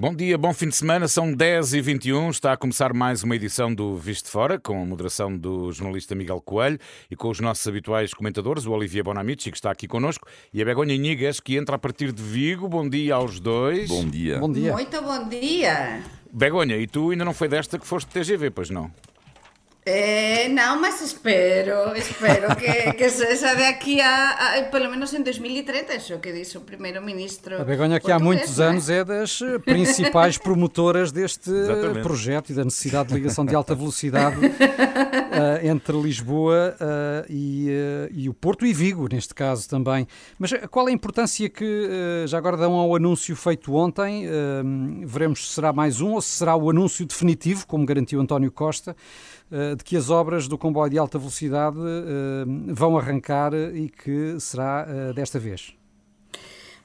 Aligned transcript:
Bom 0.00 0.14
dia, 0.14 0.38
bom 0.38 0.54
fim 0.54 0.68
de 0.68 0.76
semana, 0.76 1.08
são 1.08 1.34
10 1.34 1.74
e 1.74 1.80
21 1.80 2.30
está 2.30 2.52
a 2.52 2.56
começar 2.56 2.94
mais 2.94 3.24
uma 3.24 3.34
edição 3.34 3.74
do 3.74 3.96
Visto 3.96 4.30
Fora, 4.30 4.56
com 4.56 4.80
a 4.80 4.86
moderação 4.86 5.36
do 5.36 5.72
jornalista 5.72 6.14
Miguel 6.14 6.40
Coelho 6.40 6.78
e 7.10 7.16
com 7.16 7.28
os 7.28 7.40
nossos 7.40 7.66
habituais 7.66 8.14
comentadores, 8.14 8.64
o 8.64 8.70
Olivier 8.70 9.02
Bonamici, 9.02 9.50
que 9.50 9.56
está 9.56 9.72
aqui 9.72 9.88
connosco, 9.88 10.24
e 10.54 10.62
a 10.62 10.64
Begonha 10.64 10.94
Inigas, 10.94 11.40
que 11.40 11.56
entra 11.56 11.74
a 11.74 11.78
partir 11.80 12.12
de 12.12 12.22
Vigo. 12.22 12.68
Bom 12.68 12.88
dia 12.88 13.16
aos 13.16 13.40
dois. 13.40 13.88
Bom 13.88 14.08
dia. 14.08 14.38
Bom 14.38 14.52
dia. 14.52 14.72
Muito 14.72 15.02
bom 15.02 15.28
dia. 15.28 16.00
Begonha, 16.32 16.76
e 16.76 16.86
tu 16.86 17.10
ainda 17.10 17.24
não 17.24 17.34
foi 17.34 17.48
desta 17.48 17.76
que 17.76 17.84
foste 17.84 18.08
TGV, 18.08 18.50
pois 18.50 18.70
não? 18.70 18.92
Eh, 19.90 20.48
não, 20.50 20.78
mas 20.78 21.00
espero, 21.00 21.96
espero 21.96 22.54
que, 22.56 22.92
que 22.92 23.08
seja 23.08 23.54
de 23.54 23.62
aqui 23.62 24.02
a, 24.02 24.58
a, 24.58 24.62
pelo 24.64 24.90
menos 24.90 25.14
em 25.14 25.22
2030, 25.22 25.94
isso 25.94 26.18
que 26.18 26.30
disse 26.30 26.58
o 26.58 26.60
primeiro-ministro. 26.60 27.58
A 27.58 27.64
Begonha, 27.64 27.98
que 27.98 28.12
há 28.12 28.18
muitos 28.18 28.60
é? 28.60 28.64
anos 28.66 28.90
é 28.90 29.02
das 29.02 29.40
principais 29.64 30.36
promotoras 30.38 31.10
deste 31.10 31.50
Exatamente. 31.50 32.02
projeto 32.02 32.50
e 32.50 32.54
da 32.54 32.64
necessidade 32.64 33.08
de 33.08 33.14
ligação 33.14 33.46
de 33.46 33.54
alta 33.54 33.74
velocidade 33.74 34.36
uh, 34.44 35.66
entre 35.66 35.98
Lisboa 35.98 36.76
uh, 36.78 37.32
e, 37.32 37.70
uh, 37.70 38.12
e, 38.12 38.28
o 38.28 38.34
Porto 38.34 38.66
e 38.66 38.74
Vigo, 38.74 39.08
neste 39.10 39.34
caso 39.34 39.70
também. 39.70 40.06
Mas 40.38 40.52
qual 40.70 40.86
é 40.88 40.90
a 40.90 40.94
importância 40.94 41.48
que 41.48 42.26
já 42.26 42.36
agora 42.36 42.58
dão 42.58 42.74
ao 42.74 42.94
anúncio 42.94 43.34
feito 43.34 43.74
ontem? 43.74 44.28
veremos 45.06 45.48
se 45.48 45.54
será 45.54 45.72
mais 45.72 46.00
um 46.00 46.12
ou 46.12 46.20
se 46.20 46.30
será 46.30 46.54
o 46.54 46.68
anúncio 46.68 47.06
definitivo, 47.06 47.66
como 47.66 47.86
garantiu 47.86 48.20
António 48.20 48.52
Costa. 48.52 48.94
Eh, 49.50 49.76
de 49.76 49.82
que 49.82 49.96
as 49.96 50.10
obras 50.10 50.46
do 50.46 50.58
comboio 50.58 50.90
de 50.90 50.98
alta 50.98 51.18
velocidade 51.18 51.78
eh, 51.78 52.44
vão 52.74 52.98
arrancar 52.98 53.54
e 53.54 53.88
que 53.88 54.38
será 54.38 54.86
eh, 54.86 55.12
desta 55.14 55.38
vez. 55.38 55.77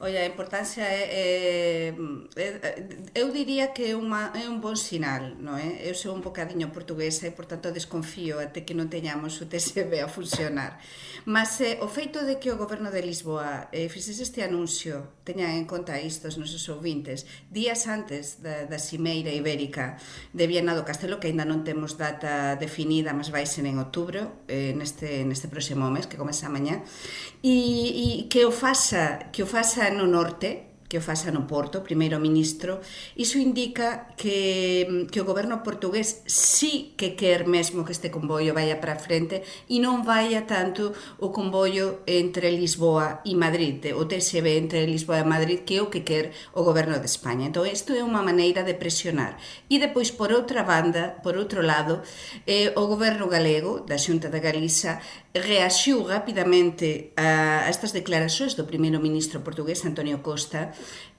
Olla, 0.03 0.19
a 0.19 0.25
importancia 0.25 0.83
é, 0.83 1.95
é, 2.35 2.43
é, 2.43 2.87
eu 3.15 3.31
diría 3.31 3.71
que 3.71 3.91
é, 3.91 3.95
unha, 3.95 4.35
é 4.35 4.51
un 4.51 4.59
bon 4.59 4.75
sinal, 4.75 5.31
non 5.39 5.55
é? 5.55 5.79
Eu 5.79 5.95
sou 5.95 6.11
un 6.11 6.19
bocadiño 6.19 6.75
portuguesa 6.75 7.23
e, 7.23 7.31
por 7.31 7.47
tanto, 7.47 7.71
desconfío 7.71 8.43
até 8.43 8.67
que 8.67 8.75
non 8.75 8.91
teñamos 8.91 9.39
o 9.39 9.47
TSB 9.47 10.03
a 10.03 10.11
funcionar. 10.11 10.75
Mas 11.23 11.55
eh, 11.63 11.79
o 11.79 11.87
feito 11.87 12.19
de 12.27 12.35
que 12.35 12.51
o 12.51 12.59
goberno 12.59 12.91
de 12.91 12.99
Lisboa 12.99 13.71
eh, 13.71 13.87
fixese 13.87 14.27
este 14.27 14.43
anuncio, 14.43 15.23
teñan 15.23 15.55
en 15.55 15.63
conta 15.63 15.95
isto 15.95 16.27
os 16.27 16.35
nosos 16.35 16.67
ouvintes, 16.67 17.23
días 17.47 17.87
antes 17.87 18.43
da, 18.43 18.67
da 18.67 18.83
Cimeira 18.83 19.31
Ibérica 19.31 19.95
de 20.35 20.51
Viena 20.51 20.75
do 20.75 20.83
Castelo, 20.83 21.15
que 21.15 21.31
aínda 21.31 21.47
non 21.47 21.63
temos 21.63 21.95
data 21.95 22.59
definida, 22.59 23.15
mas 23.15 23.31
vai 23.31 23.47
ser 23.47 23.63
en 23.63 23.79
outubro, 23.79 24.43
eh, 24.51 24.75
neste, 24.75 25.23
neste 25.23 25.47
próximo 25.47 25.87
mes, 25.87 26.11
que 26.11 26.19
comeza 26.19 26.51
mañá, 26.51 26.83
e, 27.39 27.55
e 28.19 28.27
que 28.27 28.43
o 28.43 28.51
faça, 28.51 29.31
que 29.31 29.39
o 29.39 29.47
faça 29.47 29.92
no 29.93 30.07
norte, 30.07 30.72
que 30.93 31.01
o 31.01 31.09
faxa 31.09 31.33
no 31.33 31.49
Porto, 31.49 31.81
primeiro 31.81 32.21
ministro, 32.21 32.77
iso 33.17 33.41
indica 33.41 34.13
que, 34.13 35.09
que 35.09 35.17
o 35.17 35.25
goberno 35.25 35.65
portugués 35.65 36.21
sí 36.29 36.93
que 36.93 37.17
quer 37.17 37.49
mesmo 37.49 37.81
que 37.81 37.97
este 37.97 38.13
comboio 38.13 38.53
vaya 38.53 38.77
para 38.77 39.01
frente 39.01 39.41
e 39.65 39.81
non 39.81 40.05
vaya 40.05 40.45
tanto 40.45 40.93
o 41.17 41.33
comboio 41.33 42.05
entre 42.05 42.53
Lisboa 42.53 43.25
e 43.25 43.33
Madrid, 43.33 43.89
o 43.97 44.05
TSB 44.05 44.53
entre 44.53 44.85
Lisboa 44.85 45.25
e 45.25 45.25
Madrid, 45.25 45.65
que 45.65 45.81
é 45.81 45.81
o 45.81 45.89
que 45.89 46.05
quer 46.05 46.29
o 46.53 46.61
goberno 46.61 47.01
de 47.01 47.09
España. 47.09 47.49
Entón, 47.49 47.65
isto 47.65 47.97
é 47.97 48.05
unha 48.05 48.21
maneira 48.21 48.61
de 48.61 48.77
presionar. 48.77 49.41
E 49.73 49.81
depois, 49.81 50.13
por 50.13 50.29
outra 50.29 50.61
banda, 50.61 51.17
por 51.25 51.41
outro 51.41 51.65
lado, 51.65 52.05
eh, 52.45 52.69
o 52.77 52.85
goberno 52.85 53.25
galego, 53.25 53.81
da 53.81 53.97
Xunta 53.97 54.29
da 54.29 54.37
Galiza, 54.37 55.01
reaxiu 55.33 56.05
rapidamente 56.05 57.09
a, 57.17 57.65
a 57.65 57.69
estas 57.73 57.89
declaracións 57.89 58.53
do 58.53 58.69
primeiro 58.69 59.01
ministro 59.01 59.41
portugués 59.41 59.81
Antonio 59.81 60.21
Costa 60.21 60.69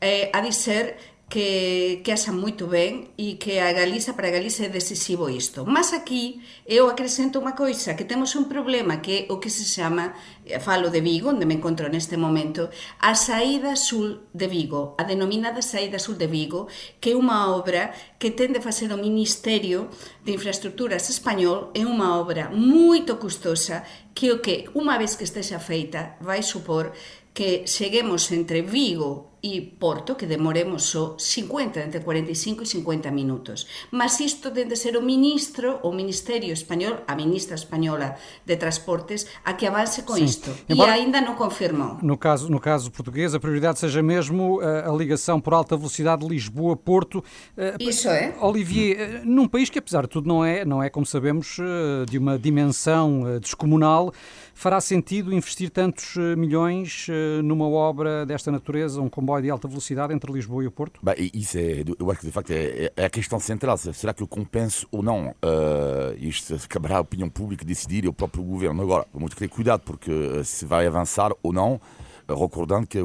eh, 0.00 0.30
a 0.32 0.40
dizer 0.40 1.14
que, 1.28 2.00
que 2.04 2.12
asan 2.12 2.38
moito 2.38 2.70
ben 2.70 3.10
e 3.18 3.40
que 3.42 3.58
a 3.58 3.72
Galiza 3.74 4.14
para 4.14 4.30
a 4.30 4.34
Galiza 4.38 4.68
é 4.68 4.70
decisivo 4.70 5.26
isto. 5.26 5.66
Mas 5.66 5.90
aquí 5.90 6.44
eu 6.62 6.86
acrescento 6.86 7.42
unha 7.42 7.58
coisa, 7.58 7.98
que 7.98 8.06
temos 8.06 8.38
un 8.38 8.46
problema 8.46 9.02
que 9.02 9.26
é 9.26 9.32
o 9.32 9.42
que 9.42 9.50
se 9.50 9.66
chama, 9.66 10.14
eh, 10.46 10.60
falo 10.60 10.94
de 10.94 11.02
Vigo, 11.02 11.34
onde 11.34 11.48
me 11.48 11.58
encontro 11.58 11.90
neste 11.90 12.14
momento, 12.14 12.70
a 13.02 13.18
saída 13.18 13.74
sul 13.74 14.30
de 14.30 14.46
Vigo, 14.46 14.94
a 14.94 15.02
denominada 15.02 15.58
saída 15.58 15.98
sul 15.98 16.14
de 16.14 16.28
Vigo, 16.30 16.68
que 17.02 17.10
é 17.10 17.18
unha 17.18 17.50
obra 17.50 17.90
que 18.20 18.30
tende 18.30 18.60
a 18.60 18.66
facer 18.66 18.92
o 18.94 19.00
Ministerio 19.00 19.90
de 20.22 20.38
Infraestructuras 20.38 21.10
español, 21.10 21.74
é 21.74 21.82
unha 21.82 22.14
obra 22.14 22.52
moito 22.52 23.18
custosa 23.18 23.82
que 24.14 24.30
o 24.30 24.38
que, 24.38 24.70
unha 24.76 25.00
vez 25.00 25.18
que 25.18 25.26
estexa 25.26 25.58
feita, 25.58 26.14
vai 26.22 26.46
supor 26.46 26.94
que 27.34 27.66
cheguemos 27.66 28.30
entre 28.30 28.62
Vigo 28.62 29.33
e 29.44 29.60
Porto, 29.60 30.16
que 30.16 30.24
demoremos 30.24 30.84
só 30.84 31.16
50, 31.18 31.80
entre 31.80 32.00
45 32.00 32.62
e 32.62 32.66
50 32.66 33.10
minutos. 33.10 33.66
Mas 33.90 34.18
isto 34.18 34.50
dende 34.50 34.74
ser 34.74 34.96
o 34.96 35.02
ministro, 35.02 35.80
o 35.82 35.92
Ministerio 35.92 36.50
Español, 36.50 37.04
a 37.06 37.14
ministra 37.14 37.54
española 37.54 38.16
de 38.46 38.56
Transportes, 38.56 39.26
a 39.44 39.52
que 39.52 39.66
avance 39.66 40.02
con 40.04 40.16
Sim. 40.16 40.24
isto. 40.24 40.50
Embora, 40.66 40.96
e 40.96 41.02
ainda 41.02 41.20
não 41.20 41.34
confirmou. 41.34 41.98
No 42.00 42.16
caso, 42.16 42.50
no 42.50 42.58
caso 42.58 42.90
português, 42.90 43.34
a 43.34 43.40
prioridade 43.40 43.78
seja 43.78 44.02
mesmo 44.02 44.62
a, 44.62 44.90
a 44.90 44.96
ligação 44.96 45.38
por 45.38 45.52
alta 45.52 45.76
velocidade 45.76 46.26
Lisboa-Porto. 46.26 47.18
Uh, 47.18 47.76
Isso 47.78 48.08
é. 48.08 48.34
Olivier, 48.40 49.20
uh, 49.20 49.28
num 49.28 49.46
país 49.46 49.68
que 49.68 49.78
apesar 49.78 50.04
de 50.04 50.08
tudo 50.08 50.26
não 50.26 50.42
é, 50.42 50.64
não 50.64 50.82
é 50.82 50.88
como 50.88 51.04
sabemos, 51.04 51.58
de 52.08 52.16
uma 52.16 52.38
dimensão 52.38 53.38
descomunal, 53.40 54.12
fará 54.54 54.80
sentido 54.80 55.34
investir 55.34 55.68
tantos 55.68 56.16
milhões 56.36 57.08
numa 57.42 57.68
obra 57.68 58.24
desta 58.24 58.50
natureza, 58.50 59.00
um 59.00 59.08
comboio 59.08 59.33
de 59.42 59.50
alta 59.50 59.68
velocidade 59.68 60.12
entre 60.12 60.32
Lisboa 60.32 60.64
e 60.64 60.66
o 60.66 60.70
Porto? 60.70 61.00
Bem, 61.02 61.30
isso 61.32 61.58
é, 61.58 61.84
eu 61.98 62.10
acho 62.10 62.20
que 62.20 62.26
de 62.26 62.32
facto 62.32 62.50
é, 62.50 62.92
é 62.96 63.04
a 63.04 63.10
questão 63.10 63.38
central. 63.38 63.76
Será 63.76 64.12
que 64.12 64.22
eu 64.22 64.26
compenso 64.26 64.86
ou 64.90 65.02
não? 65.02 65.28
Uh, 65.28 66.14
isto 66.18 66.56
caberá 66.68 66.98
à 66.98 67.00
opinião 67.00 67.28
pública 67.28 67.64
decidir 67.64 68.04
e 68.04 68.06
ao 68.06 68.12
próprio 68.12 68.42
governo. 68.42 68.82
Agora, 68.82 69.06
vamos 69.12 69.34
ter 69.34 69.48
cuidado 69.48 69.82
porque 69.84 70.10
eh, 70.10 70.44
se 70.44 70.64
vai 70.64 70.86
avançar 70.86 71.32
ou 71.42 71.52
não 71.52 71.80
recordando 72.28 72.86
que 72.86 72.98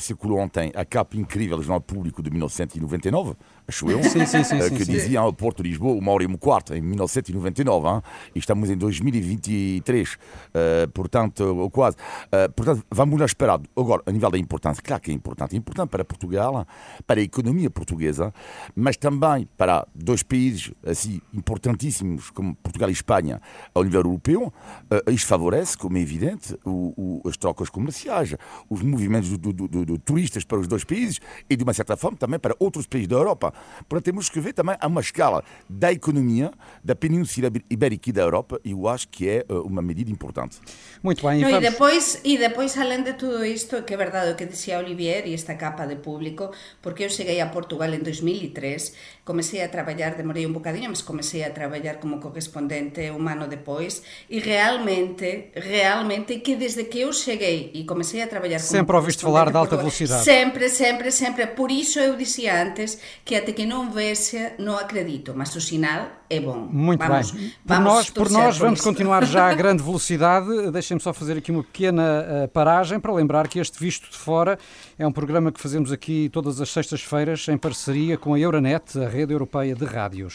circulou 0.00 0.38
ontem 0.38 0.72
a 0.74 0.84
capa 0.84 1.16
incrível 1.16 1.56
do 1.56 1.62
Jornal 1.62 1.80
Público 1.80 2.22
de 2.22 2.30
1999, 2.30 3.34
acho 3.70 3.88
eu, 3.88 4.02
sim, 4.02 4.26
sim, 4.26 4.42
sim, 4.42 4.58
que 4.74 4.84
dizia 4.84 5.22
o 5.22 5.32
Porto 5.32 5.62
de 5.62 5.68
Lisboa, 5.70 5.98
e 6.22 6.26
um 6.26 6.36
quarto, 6.36 6.74
em 6.74 6.80
1999, 6.80 7.88
hein? 7.88 8.02
e 8.34 8.38
estamos 8.40 8.68
em 8.68 8.76
2023, 8.76 10.14
uh, 10.14 10.88
portanto, 10.92 11.70
quase. 11.72 11.96
Uh, 12.26 12.52
portanto, 12.52 12.84
vamos 12.90 13.18
lá 13.18 13.24
esperar. 13.24 13.60
Agora, 13.76 14.02
a 14.04 14.10
nível 14.10 14.30
da 14.30 14.38
importância, 14.38 14.82
claro 14.82 15.00
que 15.00 15.10
é 15.10 15.14
importante. 15.14 15.54
É 15.54 15.58
importante 15.58 15.88
para 15.88 16.04
Portugal, 16.04 16.66
para 17.06 17.20
a 17.20 17.22
economia 17.22 17.70
portuguesa, 17.70 18.34
mas 18.74 18.96
também 18.96 19.48
para 19.56 19.86
dois 19.94 20.22
países 20.22 20.72
assim 20.84 21.20
importantíssimos 21.32 22.30
como 22.30 22.54
Portugal 22.56 22.88
e 22.88 22.92
Espanha 22.92 23.40
ao 23.72 23.84
nível 23.84 24.00
europeu. 24.00 24.52
Uh, 24.90 25.10
isto 25.10 25.28
favorece, 25.28 25.78
como 25.78 25.96
é 25.96 26.00
evidente, 26.00 26.58
o, 26.64 27.20
o, 27.24 27.28
as 27.28 27.36
trocas 27.36 27.70
comerciais, 27.70 28.34
os 28.68 28.82
movimentos 28.82 29.30
de 29.30 29.98
turistas 30.04 30.42
para 30.44 30.58
os 30.58 30.66
dois 30.66 30.82
países 30.82 31.20
e, 31.48 31.54
de 31.54 31.62
uma 31.62 31.72
certa 31.72 31.96
forma, 31.96 32.18
também 32.18 32.38
para 32.38 32.56
outros 32.58 32.86
países 32.86 33.06
da 33.06 33.14
Europa. 33.14 33.52
Portanto, 33.88 34.04
temos 34.04 34.28
que 34.28 34.40
ver 34.40 34.52
também 34.52 34.76
a 34.80 34.86
uma 34.86 35.00
escala 35.00 35.44
da 35.68 35.92
economia 35.92 36.50
da 36.82 36.94
Península 36.94 37.50
Ibérica 37.68 38.10
e 38.10 38.12
da 38.12 38.22
Europa 38.22 38.60
e 38.64 38.72
eu 38.72 38.88
acho 38.88 39.08
que 39.08 39.28
é 39.28 39.44
uh, 39.48 39.62
uma 39.62 39.82
medida 39.82 40.10
importante. 40.10 40.58
Muito 41.02 41.26
bem. 41.26 41.40
No, 41.40 41.50
e, 41.50 41.60
depois, 41.60 42.20
e 42.24 42.38
depois, 42.38 42.76
além 42.78 43.02
de 43.02 43.14
tudo 43.14 43.44
isto, 43.44 43.82
que 43.82 43.94
é 43.94 43.96
verdade 43.96 44.32
o 44.32 44.34
que 44.34 44.46
dizia 44.46 44.78
Olivier 44.78 45.26
e 45.26 45.34
esta 45.34 45.54
capa 45.54 45.86
de 45.86 45.96
público, 45.96 46.50
porque 46.82 47.04
eu 47.04 47.10
cheguei 47.10 47.40
a 47.40 47.46
Portugal 47.46 47.92
em 47.92 48.00
2003, 48.00 48.94
comecei 49.24 49.62
a 49.62 49.68
trabalhar, 49.68 50.14
demorei 50.14 50.46
um 50.46 50.52
bocadinho, 50.52 50.90
mas 50.90 51.02
comecei 51.02 51.44
a 51.44 51.50
trabalhar 51.50 51.94
como 51.94 52.20
correspondente 52.20 53.10
um 53.10 53.28
ano 53.28 53.46
depois 53.46 54.02
e 54.28 54.38
realmente, 54.38 55.50
realmente 55.54 56.38
que 56.40 56.56
desde 56.56 56.84
que 56.84 57.00
eu 57.00 57.12
cheguei 57.12 57.70
e 57.74 57.84
comecei 57.84 58.22
a 58.22 58.26
trabalhar 58.26 58.58
Sempre 58.58 58.96
ouviste 58.96 59.22
falar 59.22 59.50
de 59.50 59.56
alta 59.56 59.76
velocidade. 59.76 60.24
Sempre, 60.24 60.68
sempre, 60.68 61.10
sempre. 61.10 61.46
Por 61.48 61.70
isso 61.70 61.98
eu 61.98 62.16
dizia 62.16 62.62
antes 62.62 62.98
que 63.24 63.34
até 63.40 63.52
que 63.52 63.66
não 63.66 63.90
veja, 63.90 64.52
não 64.58 64.76
acredito, 64.76 65.32
mas 65.36 65.54
o 65.54 65.60
sinal 65.60 66.08
é 66.28 66.40
bom. 66.40 66.68
Muito 66.70 67.04
vamos, 67.06 67.30
bem. 67.32 67.50
Por 67.50 67.74
vamos 67.74 67.84
nós, 67.84 68.10
por 68.10 68.30
nós 68.30 68.58
vamos 68.58 68.78
isso. 68.78 68.88
continuar 68.88 69.24
já 69.24 69.50
a 69.50 69.54
grande 69.54 69.82
velocidade. 69.82 70.70
Deixem-me 70.70 71.00
só 71.00 71.12
fazer 71.12 71.38
aqui 71.38 71.50
uma 71.50 71.64
pequena 71.64 72.02
uh, 72.44 72.48
paragem 72.48 73.00
para 73.00 73.12
lembrar 73.12 73.48
que 73.48 73.58
este 73.58 73.78
Visto 73.78 74.10
de 74.10 74.16
Fora 74.16 74.58
é 74.98 75.06
um 75.06 75.12
programa 75.12 75.50
que 75.50 75.60
fazemos 75.60 75.90
aqui 75.90 76.28
todas 76.28 76.60
as 76.60 76.70
sextas-feiras 76.70 77.48
em 77.48 77.58
parceria 77.58 78.16
com 78.16 78.34
a 78.34 78.38
Euronet, 78.38 78.98
a 78.98 79.08
rede 79.08 79.32
europeia 79.32 79.74
de 79.74 79.84
rádios. 79.84 80.34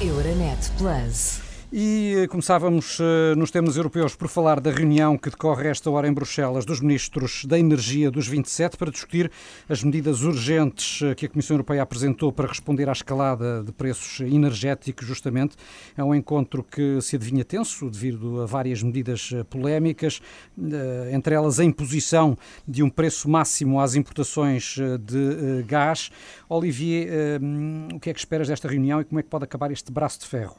Euronet 0.00 0.70
Plus. 0.76 1.43
E 1.76 2.14
eh, 2.18 2.26
começávamos 2.28 3.00
uh, 3.00 3.34
nos 3.36 3.50
temas 3.50 3.76
europeus 3.76 4.14
por 4.14 4.28
falar 4.28 4.60
da 4.60 4.70
reunião 4.70 5.18
que 5.18 5.28
decorre 5.28 5.66
esta 5.66 5.90
hora 5.90 6.06
em 6.06 6.12
Bruxelas 6.12 6.64
dos 6.64 6.80
ministros 6.80 7.44
da 7.44 7.58
Energia 7.58 8.12
dos 8.12 8.28
27 8.28 8.76
para 8.76 8.92
discutir 8.92 9.28
as 9.68 9.82
medidas 9.82 10.22
urgentes 10.22 11.00
uh, 11.00 11.16
que 11.16 11.26
a 11.26 11.28
Comissão 11.28 11.56
Europeia 11.56 11.82
apresentou 11.82 12.30
para 12.30 12.46
responder 12.46 12.88
à 12.88 12.92
escalada 12.92 13.64
de 13.64 13.72
preços 13.72 14.20
energéticos, 14.20 15.04
justamente. 15.04 15.56
É 15.96 16.04
um 16.04 16.14
encontro 16.14 16.62
que 16.62 17.00
se 17.00 17.16
adivinha 17.16 17.44
tenso 17.44 17.90
devido 17.90 18.42
a 18.42 18.46
várias 18.46 18.80
medidas 18.80 19.32
uh, 19.32 19.44
polémicas, 19.44 20.22
entre 21.12 21.34
elas 21.34 21.58
a 21.58 21.64
imposição 21.64 22.38
de 22.68 22.84
um 22.84 22.88
preço 22.88 23.28
máximo 23.28 23.80
às 23.80 23.96
importações 23.96 24.76
de 25.00 25.64
gás. 25.66 26.08
Olivier, 26.48 27.40
o 27.92 27.98
que 27.98 28.10
é 28.10 28.12
que 28.12 28.18
esperas 28.20 28.46
desta 28.46 28.68
reunião 28.68 29.00
e 29.00 29.04
como 29.04 29.18
é 29.18 29.24
que 29.24 29.28
pode 29.28 29.42
acabar 29.42 29.72
este 29.72 29.90
braço 29.90 30.20
de 30.20 30.26
ferro? 30.26 30.54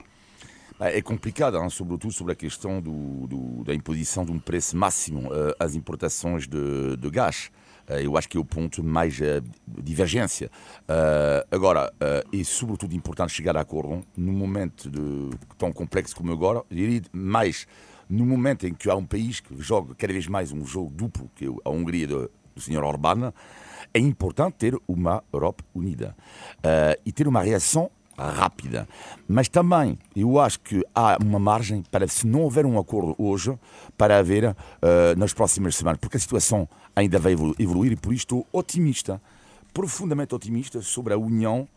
É 0.79 1.01
complicado, 1.01 1.57
hein, 1.57 1.69
sobretudo 1.69 2.13
sobre 2.13 2.33
a 2.33 2.35
questão 2.35 2.81
do, 2.81 3.27
do, 3.27 3.63
da 3.63 3.73
imposição 3.73 4.25
de 4.25 4.31
um 4.33 4.39
preço 4.39 4.75
máximo 4.75 5.29
uh, 5.29 5.55
às 5.57 5.73
importações 5.73 6.45
de, 6.47 6.97
de 6.97 7.09
gás. 7.09 7.49
Uh, 7.87 7.93
eu 7.93 8.17
acho 8.17 8.27
que 8.27 8.35
é 8.35 8.39
o 8.39 8.43
ponto 8.43 8.83
mais 8.83 9.17
uh, 9.19 9.41
divergência. 9.65 10.51
Agora, 11.49 11.93
é 12.01 12.43
sobretudo 12.43 12.93
importante 12.93 13.31
chegar 13.31 13.55
a 13.55 13.61
acordo 13.61 14.05
num 14.17 14.33
momento 14.33 14.89
de, 14.89 15.29
tão 15.57 15.71
complexo 15.71 16.13
como 16.13 16.31
agora, 16.31 16.61
diria 16.69 17.01
mais 17.13 17.65
no 18.09 18.25
momento 18.25 18.67
em 18.67 18.73
que 18.73 18.89
há 18.89 18.95
um 18.95 19.05
país 19.05 19.39
que 19.39 19.55
joga 19.61 19.95
cada 19.95 20.11
vez 20.11 20.27
mais 20.27 20.51
um 20.51 20.65
jogo 20.65 20.91
duplo, 20.91 21.31
que 21.35 21.45
é 21.45 21.49
a 21.63 21.69
Hungria 21.69 22.05
do, 22.05 22.31
do 22.53 22.61
Sr. 22.61 22.83
Orbán, 22.83 23.33
é 23.93 23.99
importante 23.99 24.55
ter 24.55 24.77
uma 24.87 25.23
Europa 25.31 25.63
unida 25.73 26.15
e 27.05 27.11
ter 27.11 27.27
uma 27.27 27.41
reação 27.41 27.89
rápida. 28.17 28.87
Mas 29.27 29.47
também 29.47 29.97
eu 30.15 30.39
acho 30.39 30.59
que 30.59 30.83
há 30.93 31.17
uma 31.21 31.39
margem 31.39 31.83
para, 31.91 32.07
se 32.07 32.25
não 32.25 32.41
houver 32.41 32.65
um 32.65 32.79
acordo 32.79 33.15
hoje, 33.17 33.57
para 33.97 34.17
haver 34.17 34.45
uh, 34.45 34.55
nas 35.17 35.33
próximas 35.33 35.75
semanas, 35.75 35.99
porque 35.99 36.17
a 36.17 36.19
situação 36.19 36.67
ainda 36.95 37.19
vai 37.19 37.33
evoluir 37.33 37.91
e 37.91 37.95
por 37.95 38.13
isso 38.13 38.23
estou 38.23 38.47
otimista, 38.51 39.21
profundamente 39.73 40.33
otimista 40.33 40.81
sobre 40.81 41.13
a 41.13 41.17
união 41.17 41.67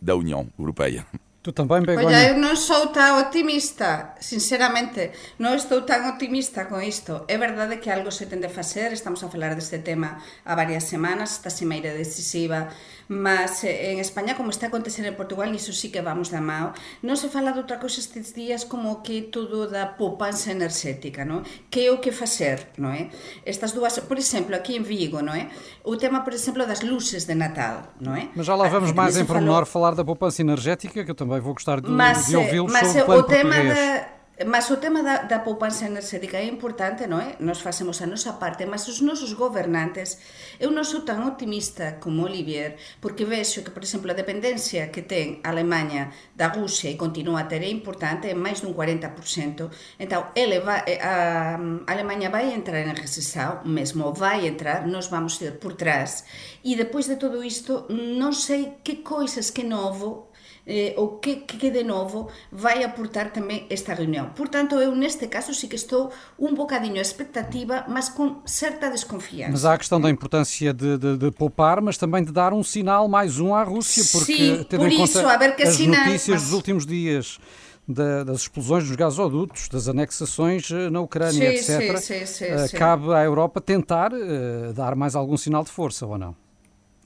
da 0.00 0.14
União 0.14 0.46
Europeia. 0.58 1.04
Tu 1.40 1.52
também, 1.52 1.80
Begonha? 1.82 2.06
Olha, 2.06 2.28
eu 2.28 2.36
non 2.36 2.58
sou 2.58 2.90
tan 2.90 3.14
optimista, 3.22 4.18
sinceramente, 4.18 5.14
non 5.38 5.54
estou 5.54 5.86
tan 5.86 6.04
optimista 6.10 6.66
con 6.66 6.82
isto. 6.82 7.24
É 7.30 7.38
verdade 7.38 7.78
que 7.78 7.94
algo 7.94 8.10
se 8.10 8.26
tende 8.26 8.50
a 8.50 8.52
facer, 8.52 8.90
estamos 8.90 9.22
a 9.22 9.30
falar 9.30 9.54
deste 9.54 9.78
tema 9.80 10.18
a 10.44 10.52
varias 10.58 10.84
semanas, 10.90 11.38
esta 11.38 11.48
cimeira 11.48 11.94
decisiva, 11.94 12.68
mas 13.08 13.64
eh, 13.64 13.92
en 13.92 13.98
España, 13.98 14.36
como 14.36 14.52
está 14.52 14.66
a 14.66 14.68
acontecer 14.68 15.04
en 15.08 15.16
Portugal, 15.16 15.48
iso 15.56 15.72
sí 15.72 15.90
que 15.90 16.04
vamos 16.04 16.28
da 16.28 16.44
mao, 16.44 16.76
non 17.00 17.16
se 17.16 17.32
fala 17.32 17.56
de 17.56 17.64
outra 17.64 17.80
cosa 17.80 18.04
estes 18.04 18.36
días 18.36 18.68
como 18.68 19.00
que 19.00 19.32
todo 19.32 19.66
da 19.66 19.96
poupanza 19.96 20.52
enerxética, 20.52 21.24
non? 21.24 21.42
Que 21.72 21.88
é 21.88 21.90
o 21.90 21.98
que 22.04 22.12
facer, 22.12 22.68
non 22.76 22.92
é? 22.92 23.08
Estas 23.48 23.72
dúas, 23.72 23.96
por 24.04 24.20
exemplo, 24.20 24.52
aquí 24.52 24.76
en 24.76 24.84
Vigo, 24.84 25.24
non 25.24 25.32
é? 25.32 25.48
O 25.88 25.96
tema, 25.96 26.20
por 26.20 26.36
exemplo, 26.36 26.68
das 26.68 26.84
luces 26.84 27.24
de 27.24 27.32
Natal, 27.34 27.96
non 27.98 28.14
é? 28.14 28.28
Mas 28.36 28.44
já 28.44 28.54
lá 28.54 28.68
vamos 28.68 28.92
ah, 28.92 28.96
mais 28.96 29.16
em 29.16 29.24
pormenor 29.24 29.64
falou... 29.64 29.72
falar 29.72 29.92
da 29.96 30.04
poupança 30.04 30.44
energética, 30.44 31.00
que 31.00 31.10
eu 31.10 31.16
também 31.16 31.40
vou 31.40 31.56
gostar 31.56 31.80
de, 31.80 31.88
mas, 31.88 32.28
de 32.28 32.36
ouvi-lo 32.36 32.68
sobre 32.68 33.02
o 33.02 33.04
plano 33.04 33.20
o 33.20 33.24
tema 33.24 33.56
português. 33.56 33.74
Da 33.74 34.17
Mas 34.46 34.70
o 34.70 34.76
tema 34.76 35.02
da, 35.02 35.22
da 35.22 35.40
poupanza 35.40 35.86
enerxética 35.86 36.38
é 36.38 36.46
importante, 36.46 37.10
non 37.10 37.18
é? 37.18 37.34
Nos 37.42 37.58
facemos 37.58 37.98
a 37.98 38.06
nosa 38.06 38.38
parte, 38.38 38.62
mas 38.70 38.86
os 38.86 39.02
nosos 39.02 39.34
gobernantes, 39.34 40.22
eu 40.62 40.70
non 40.70 40.86
sou 40.86 41.02
tan 41.02 41.26
optimista 41.26 41.98
como 41.98 42.22
Olivier, 42.22 42.78
porque 43.02 43.26
vexo 43.26 43.66
que, 43.66 43.74
por 43.74 43.82
exemplo, 43.82 44.14
a 44.14 44.14
dependencia 44.14 44.94
que 44.94 45.02
ten 45.02 45.42
a 45.42 45.50
Alemanha 45.50 46.14
da 46.38 46.54
Rusia 46.54 46.86
e 46.86 46.94
continua 46.94 47.42
a 47.42 47.48
ter 47.50 47.66
é 47.66 47.70
importante, 47.70 48.30
é 48.30 48.34
máis 48.38 48.62
dun 48.62 48.78
40%. 48.78 49.98
Entón, 49.98 50.30
ele 50.38 50.62
vai, 50.62 50.86
a, 51.02 51.58
a 51.58 51.90
Alemanha 51.90 52.30
vai 52.30 52.54
entrar 52.54 52.78
en 52.86 52.94
recesão, 52.94 53.66
mesmo 53.66 54.14
vai 54.14 54.46
entrar, 54.46 54.86
nos 54.86 55.10
vamos 55.10 55.42
ir 55.42 55.58
por 55.58 55.74
trás. 55.74 56.22
E 56.62 56.78
depois 56.78 57.10
de 57.10 57.18
todo 57.18 57.42
isto, 57.42 57.90
non 57.90 58.30
sei 58.30 58.78
que 58.86 59.02
coisas 59.02 59.50
que 59.50 59.66
novo 59.66 60.27
eh, 60.68 60.94
o 60.98 61.18
que, 61.18 61.36
que 61.48 61.70
de 61.70 61.82
novo 61.82 62.28
vai 62.52 62.84
aportar 62.84 63.32
tamén 63.32 63.64
esta 63.72 63.96
reunión. 63.96 64.36
Portanto, 64.36 64.76
eu 64.76 64.92
neste 64.92 65.26
caso 65.32 65.56
sí 65.56 65.64
que 65.64 65.80
estou 65.80 66.12
un 66.36 66.52
bocadinho 66.52 67.00
expectativa, 67.00 67.88
mas 67.88 68.12
com 68.12 68.44
certa 68.44 68.92
desconfiança. 68.92 69.50
Mas 69.50 69.64
há 69.64 69.72
a 69.72 69.80
questão 69.80 69.98
da 69.98 70.12
importância 70.12 70.76
de, 70.76 71.00
de, 71.00 71.16
de 71.16 71.30
poupar, 71.32 71.80
mas 71.80 71.96
também 71.96 72.22
de 72.22 72.30
dar 72.30 72.52
um 72.52 72.62
sinal 72.62 73.08
mais 73.08 73.40
um 73.40 73.56
à 73.56 73.64
Rússia, 73.64 74.04
porque 74.12 74.36
Sim, 74.36 74.66
tendo 74.68 74.84
por 74.84 74.92
em 74.92 75.02
isso, 75.02 75.22
conta 75.22 75.54
as 75.64 75.78
notícias 75.80 76.28
mas... 76.28 76.42
dos 76.42 76.52
últimos 76.52 76.84
dias 76.84 77.40
da, 77.88 78.22
das 78.22 78.42
explosões 78.42 78.86
dos 78.86 78.96
gasodutos, 78.96 79.68
das 79.68 79.88
anexações 79.88 80.70
eh, 80.70 80.90
na 80.90 81.00
Ucrânia, 81.00 81.56
sim, 81.62 81.72
etc., 81.72 81.96
sim, 81.96 82.26
sim, 82.26 82.44
uh, 82.44 82.76
cabe 82.76 83.14
à 83.14 83.24
Europa 83.24 83.62
tentar 83.62 84.12
uh, 84.12 84.72
dar 84.74 84.94
mais 84.94 85.16
algum 85.16 85.38
sinal 85.38 85.64
de 85.64 85.70
força, 85.70 86.04
ou 86.04 86.18
não? 86.18 86.36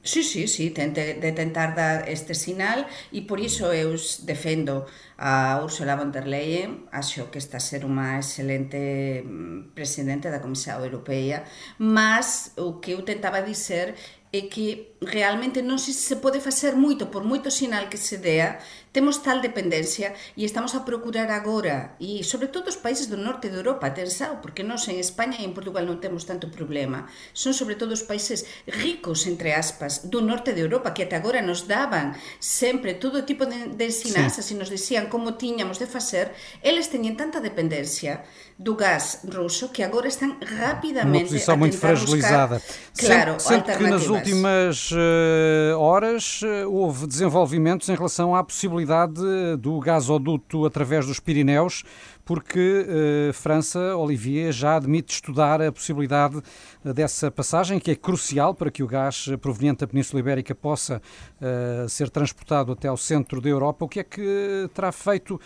Sí, 0.05 0.25
sí, 0.25 0.49
sí, 0.49 0.71
tente, 0.71 1.15
de 1.15 1.31
tentar 1.31 1.77
dar 1.77 2.09
este 2.09 2.35
sinal 2.35 2.89
e 3.15 3.23
por 3.23 3.39
iso 3.39 3.71
eu 3.71 3.95
defendo 4.27 4.83
a 5.15 5.63
Ursula 5.63 5.95
von 5.95 6.11
der 6.11 6.27
Leyen, 6.27 6.91
acho 6.91 7.31
que 7.31 7.39
está 7.39 7.59
a 7.59 7.67
ser 7.71 7.87
unha 7.87 8.19
excelente 8.19 9.23
mm, 9.23 9.71
presidente 9.79 10.27
da 10.27 10.43
Comisión 10.43 10.83
Europea, 10.83 11.47
mas 11.79 12.51
o 12.59 12.83
que 12.83 12.99
eu 12.99 13.07
tentaba 13.07 13.47
dizer 13.47 13.95
é 14.33 14.49
que 14.49 14.97
realmente 15.05 15.61
non 15.61 15.77
se 15.77 15.93
se 15.93 16.17
pode 16.17 16.41
facer 16.41 16.73
moito 16.73 17.13
por 17.13 17.21
moito 17.21 17.53
sinal 17.53 17.93
que 17.93 18.01
se 18.01 18.17
dea, 18.17 18.65
temos 18.93 19.21
tal 19.21 19.45
dependencia 19.45 20.17
e 20.37 20.45
estamos 20.49 20.73
a 20.73 20.85
procurar 20.89 21.29
agora, 21.29 21.97
e 22.01 22.25
sobre 22.25 22.49
todo 22.49 22.73
os 22.73 22.81
países 22.81 23.13
do 23.13 23.21
norte 23.21 23.53
de 23.53 23.61
Europa, 23.61 23.93
tensao, 23.93 24.41
porque 24.41 24.65
nós 24.65 24.89
en 24.89 24.97
España 24.97 25.37
e 25.41 25.45
en 25.45 25.53
Portugal 25.53 25.85
non 25.85 26.01
temos 26.01 26.25
tanto 26.25 26.49
problema, 26.49 27.13
son 27.37 27.53
sobre 27.53 27.77
todo 27.77 27.93
os 27.93 28.09
países 28.09 28.49
ricos, 28.65 29.29
entre 29.29 29.53
aspas, 29.53 30.09
do 30.09 30.25
norte 30.25 30.57
de 30.57 30.65
Europa, 30.65 30.97
que 30.97 31.05
até 31.05 31.21
agora 31.21 31.45
nos 31.45 31.69
daban 31.69 32.17
sempre 32.41 32.97
todo 32.97 33.29
tipo 33.29 33.45
de, 33.45 33.77
de 33.77 33.85
ensinanzas 33.85 34.49
sí. 34.49 34.57
e 34.57 34.61
nos 34.61 34.73
dicían 34.73 35.13
como 35.13 35.37
tiñamos 35.37 35.77
de 35.77 35.89
facer, 35.89 36.33
eles 36.65 36.89
teñen 36.89 37.21
tanta 37.21 37.45
dependencia 37.45 38.25
do 38.57 38.77
gás 38.77 39.25
ruso 39.25 39.73
que 39.73 39.83
agora 39.83 40.07
están 40.07 40.39
rapidamente 40.41 41.33
Uma 41.33 41.35
posição 41.35 41.57
muito 41.57 41.77
fragilizada. 41.77 42.63
Buscar, 42.63 43.37
claro, 43.37 43.77
que 43.77 43.85
nas 43.91 44.07
últimas 44.23 44.91
uh, 44.93 45.79
horas 45.79 46.41
uh, 46.43 46.71
houve 46.71 47.07
desenvolvimentos 47.07 47.89
em 47.89 47.95
relação 47.95 48.35
à 48.35 48.45
possibilidade 48.45 49.21
do 49.59 49.81
gasoduto 49.81 50.65
através 50.65 51.07
dos 51.07 51.19
Pirineus 51.19 51.83
porque 52.25 52.87
uh, 53.29 53.33
França, 53.33 53.97
Olivier, 53.97 54.53
já 54.53 54.77
admite 54.77 55.15
estudar 55.15 55.61
a 55.61 55.73
possibilidade 55.73 56.41
eh, 56.85 56.93
dessa 56.93 57.31
passagem, 57.31 57.79
que 57.79 57.91
é 57.91 57.97
crucial 57.97 58.55
para 58.55 58.71
que 58.71 58.83
o 58.83 58.87
gás 58.87 59.29
proveniente 59.41 59.81
da 59.81 59.87
Península 59.87 60.21
Ibérica 60.21 60.55
possa 60.55 61.01
uh, 61.41 61.89
ser 61.89 62.11
transportado 62.11 62.73
até 62.73 62.89
ao 62.89 62.97
centro 62.97 63.41
da 63.41 63.49
Europa. 63.49 63.85
O 63.85 63.89
que 63.89 64.01
é 64.01 64.05
que 64.05 64.71
terá 64.75 64.93
feito 64.93 65.41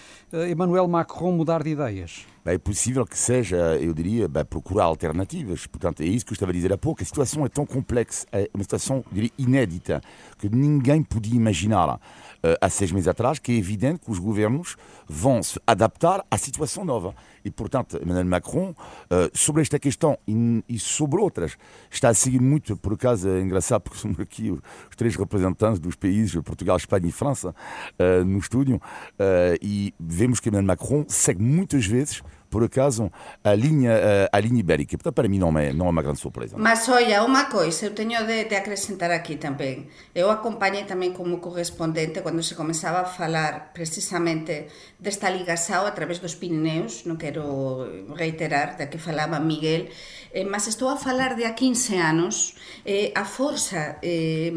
Emmanuel 0.50 0.86
Macron 0.88 1.32
mudar 1.32 1.62
de 1.62 1.70
ideias? 1.70 2.26
É 2.44 2.58
possível 2.58 3.04
que 3.04 3.18
seja, 3.18 3.56
eu 3.76 3.92
diria, 3.92 4.28
procurar 4.48 4.84
alternativas. 4.84 5.66
Portanto, 5.66 6.02
é 6.02 6.06
isso 6.06 6.24
que 6.24 6.30
eu 6.30 6.34
estava 6.34 6.52
a 6.52 6.54
dizer 6.54 6.72
há 6.72 6.78
pouco. 6.78 7.02
A 7.02 7.04
situação 7.04 7.44
é 7.44 7.48
tão 7.48 7.66
complexa, 7.66 8.24
é 8.30 8.48
uma 8.54 8.62
situação, 8.62 9.04
diria, 9.10 9.30
inédita, 9.36 10.00
que 10.38 10.48
ninguém 10.48 11.02
podia 11.02 11.34
imaginar 11.34 11.98
há 12.60 12.68
seis 12.68 12.92
meses 12.92 13.08
atrás, 13.08 13.38
que 13.38 13.52
é 13.52 13.54
evidente 13.56 14.00
que 14.04 14.10
os 14.10 14.18
governos 14.18 14.76
vão 15.08 15.42
se 15.42 15.60
adaptar 15.66 16.24
à 16.30 16.38
situação 16.38 16.84
nova. 16.84 17.14
E, 17.46 17.50
portanto, 17.50 17.96
Emmanuel 18.02 18.26
Macron, 18.26 18.74
sobre 19.32 19.62
esta 19.62 19.78
questão 19.78 20.18
e 20.68 20.78
sobre 20.80 21.20
outras, 21.20 21.56
está 21.88 22.08
a 22.08 22.14
seguir 22.14 22.40
muito, 22.40 22.76
por 22.76 22.94
acaso 22.94 23.28
é 23.28 23.40
engraçado, 23.40 23.82
porque 23.82 23.98
somos 23.98 24.18
aqui 24.18 24.50
os 24.50 24.96
três 24.96 25.14
representantes 25.14 25.78
dos 25.78 25.94
países, 25.94 26.34
Portugal, 26.42 26.76
Espanha 26.76 27.06
e 27.06 27.12
França, 27.12 27.54
no 28.26 28.38
estúdio, 28.38 28.82
e 29.62 29.94
vemos 30.00 30.40
que 30.40 30.48
Emmanuel 30.48 30.66
Macron 30.66 31.04
segue 31.06 31.40
muitas 31.40 31.86
vezes 31.86 32.20
por 32.50 32.64
acaso, 32.64 33.10
a 33.44 33.54
linha, 33.54 33.92
a, 34.32 34.40
linha 34.40 34.60
ibérica. 34.60 34.96
Portanto, 34.96 35.14
para 35.14 35.28
mim 35.28 35.38
não 35.38 35.56
é, 35.58 35.72
não 35.72 35.86
é 35.86 35.90
uma 35.90 36.02
grande 36.02 36.20
surpresa. 36.20 36.56
Mas 36.56 36.88
olha, 36.88 37.22
uma 37.24 37.44
coisa, 37.46 37.86
eu 37.86 37.90
tenho 37.90 38.24
de, 38.26 38.44
de 38.44 38.54
acrescentar 38.54 39.10
aqui 39.10 39.36
também. 39.36 39.88
Eu 40.14 40.30
acompanhei 40.30 40.84
também 40.84 41.12
como 41.12 41.38
correspondente 41.38 42.20
quando 42.22 42.42
se 42.42 42.54
começava 42.54 43.00
a 43.00 43.04
falar 43.04 43.72
precisamente 43.74 44.66
desta 44.98 45.28
ligação 45.28 45.86
através 45.86 46.18
dos 46.18 46.34
Pirineus, 46.34 47.04
não 47.04 47.16
quero 47.36 48.16
reiterar 48.16 48.76
da 48.80 48.88
que 48.88 48.96
falaba 48.96 49.36
Miguel, 49.40 49.92
eh, 50.32 50.44
mas 50.48 50.64
estou 50.66 50.88
a 50.88 50.96
falar 50.96 51.36
de 51.36 51.44
a 51.44 51.52
15 51.52 52.00
anos 52.00 52.56
eh, 52.84 53.12
a 53.12 53.28
forza 53.28 54.00
eh, 54.00 54.52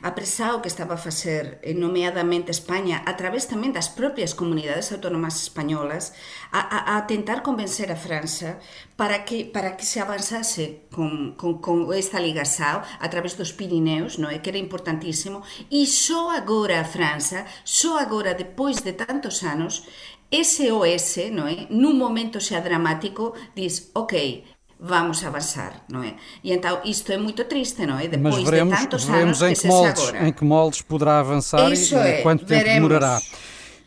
a 0.00 0.10
presao 0.16 0.64
que 0.64 0.68
estaba 0.72 0.96
a 0.96 1.00
facer 1.00 1.60
eh, 1.60 1.76
nomeadamente 1.76 2.48
España 2.48 3.04
a 3.04 3.12
través 3.20 3.44
tamén 3.44 3.76
das 3.76 3.92
propias 3.92 4.32
comunidades 4.32 4.88
autónomas 4.96 5.36
españolas 5.44 6.16
a, 6.56 6.60
a, 6.64 6.78
a 6.96 7.04
tentar 7.04 7.44
convencer 7.44 7.92
a 7.92 8.00
França 8.00 8.56
para 8.96 9.28
que, 9.28 9.44
para 9.44 9.76
que 9.76 9.84
se 9.84 10.00
avanzase 10.00 10.88
con, 10.88 11.36
con, 11.36 11.60
con 11.60 11.92
esta 11.92 12.16
Liga 12.16 12.48
SAO 12.48 12.80
a 12.80 13.08
través 13.12 13.36
dos 13.36 13.52
Pirineus, 13.52 14.16
non 14.16 14.32
é? 14.32 14.40
que 14.40 14.48
era 14.48 14.60
importantísimo, 14.60 15.44
e 15.68 15.84
só 15.84 16.32
agora 16.32 16.80
a 16.80 16.88
França, 16.88 17.44
só 17.60 18.00
agora, 18.00 18.32
depois 18.32 18.80
de 18.80 18.96
tantos 18.96 19.44
anos, 19.44 19.84
SOS, 20.32 21.28
non 21.30 21.44
é? 21.44 21.68
Nun 21.68 22.00
momento 22.00 22.40
xa 22.40 22.64
dramático, 22.64 23.36
diz, 23.52 23.92
ok, 23.92 24.42
vamos 24.80 25.22
avançar, 25.22 25.84
não 25.92 26.02
é? 26.02 26.16
E 26.42 26.52
então 26.52 26.80
isto 26.84 27.12
é 27.12 27.18
muito 27.18 27.44
triste, 27.44 27.84
não 27.86 27.98
é? 28.00 28.08
Depois 28.08 28.40
Mas 28.40 28.44
veremos, 28.44 28.78
de 28.78 28.82
tantos 28.88 29.04
veremos 29.04 29.42
anos 29.42 29.58
em 29.58 29.60
que, 29.60 29.68
moldes, 29.68 30.02
agora. 30.08 30.28
em 30.28 30.32
que 30.32 30.44
moldes 30.44 30.80
poderá 30.82 31.20
avançar 31.20 31.70
Isso 31.70 31.94
e 31.94 31.98
é, 31.98 32.22
quanto 32.22 32.44
tempo 32.44 32.64
veremos. 32.64 32.88
demorará. 32.88 33.20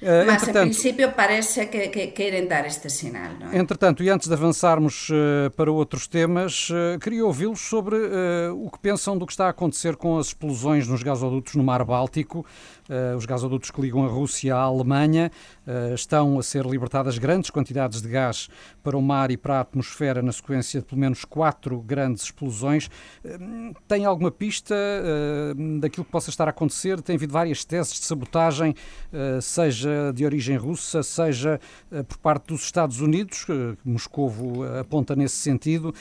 Uh, 0.01 0.25
Mas, 0.25 0.43
entretanto, 0.43 0.71
princípio, 0.71 1.11
parece 1.13 1.65
que, 1.67 1.87
que, 1.87 2.07
querem 2.07 2.47
dar 2.47 2.65
este 2.65 2.89
sinal. 2.89 3.31
É? 3.51 3.57
Entretanto, 3.57 4.03
e 4.03 4.09
antes 4.09 4.27
de 4.27 4.33
avançarmos 4.33 5.09
uh, 5.09 5.49
para 5.55 5.71
outros 5.71 6.07
temas, 6.07 6.69
uh, 6.69 6.99
queria 6.99 7.25
ouvi-los 7.25 7.61
sobre 7.61 7.95
o 8.53 8.69
que 8.69 8.79
pensam 8.79 9.17
do 9.17 9.25
que 9.25 9.31
está 9.31 9.47
a 9.47 9.49
acontecer 9.49 9.95
com 9.95 10.17
as 10.17 10.27
explosões 10.27 10.87
nos 10.87 11.01
gasodutos 11.01 11.55
no 11.55 11.63
Mar 11.63 11.83
Báltico. 11.83 12.45
Os 13.17 13.25
gasodutos 13.25 13.71
que 13.71 13.81
ligam 13.81 14.05
a 14.05 14.07
Rússia 14.07 14.55
à 14.55 14.59
Alemanha 14.59 15.31
estão 15.95 16.37
a 16.37 16.43
ser 16.43 16.65
libertadas 16.65 17.17
grandes 17.17 17.49
quantidades 17.49 17.99
de 17.99 18.07
gás 18.07 18.47
para 18.83 18.95
o 18.95 19.01
mar 19.01 19.31
e 19.31 19.37
para 19.37 19.57
a 19.57 19.61
atmosfera 19.61 20.21
na 20.21 20.31
sequência 20.31 20.81
de 20.81 20.85
pelo 20.85 21.01
menos 21.01 21.25
quatro 21.25 21.79
grandes 21.81 22.23
explosões. 22.23 22.89
Tem 23.87 24.05
alguma 24.05 24.29
pista 24.29 24.75
daquilo 25.79 26.05
que 26.05 26.11
possa 26.11 26.29
estar 26.29 26.47
a 26.47 26.51
acontecer? 26.51 27.01
Tem 27.01 27.15
havido 27.15 27.33
várias 27.33 27.65
teses 27.65 27.93
de 27.93 28.05
sabotagem, 28.05 28.75
seja 29.41 29.84
de 30.13 30.25
origem 30.25 30.57
russa, 30.57 31.03
seja 31.03 31.59
por 32.07 32.17
parte 32.17 32.47
dos 32.47 32.63
Estados 32.63 33.01
Unidos, 33.01 33.45
Moscovo 33.83 34.63
aponta 34.79 35.15
nesse 35.15 35.35
sentido. 35.37 35.93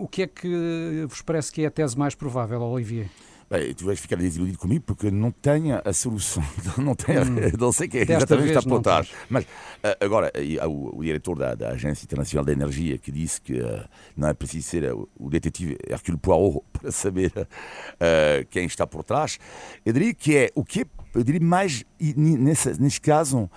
o 0.00 0.08
que 0.08 0.22
é 0.22 0.26
que 0.26 1.06
vos 1.08 1.22
parece 1.22 1.52
que 1.52 1.62
é 1.62 1.66
a 1.66 1.70
tese 1.70 1.98
mais 1.98 2.14
provável, 2.14 2.60
Olivier? 2.62 3.08
Bem, 3.50 3.74
tu 3.74 3.84
vais 3.84 4.00
ficar 4.00 4.16
desiludido 4.16 4.58
comigo 4.58 4.84
porque 4.86 5.10
não 5.10 5.30
tenho 5.30 5.80
a 5.84 5.92
solução, 5.92 6.42
não, 6.78 6.94
tenho, 6.94 7.22
hum. 7.22 7.36
não 7.58 7.72
sei 7.72 7.88
quem 7.88 8.00
é 8.00 8.02
exatamente 8.02 8.48
está 8.48 8.62
por 8.62 8.80
trás. 8.80 9.10
Mas 9.28 9.46
eh, 9.82 9.96
agora, 10.00 10.32
o, 10.66 10.98
o 10.98 11.04
diretor 11.04 11.38
da, 11.38 11.54
da, 11.54 11.68
Agência 11.70 12.04
Internacional 12.04 12.44
da 12.44 12.52
Energia 12.52 12.96
que 12.98 13.12
disse 13.12 13.40
que 13.40 13.60
uh, 13.60 13.84
não 14.16 14.28
é 14.28 14.34
preciso 14.34 14.68
ser 14.68 14.92
uh, 14.92 15.08
o 15.18 15.28
detetive 15.28 15.76
Hercule 15.88 16.18
Poirot 16.18 16.64
para 16.72 16.90
saber 16.90 17.32
uh, 17.36 18.46
quem 18.50 18.64
está 18.64 18.86
por 18.86 19.04
trás. 19.04 19.38
Eu 19.84 19.92
diria 19.92 20.14
que 20.14 20.36
é 20.36 20.50
o 20.54 20.64
que 20.64 20.80
é, 20.80 20.86
eu 21.14 21.22
diria 21.22 21.40
mais 21.40 21.84
nesse, 22.00 22.80
nesse 22.80 23.00
caso, 23.00 23.50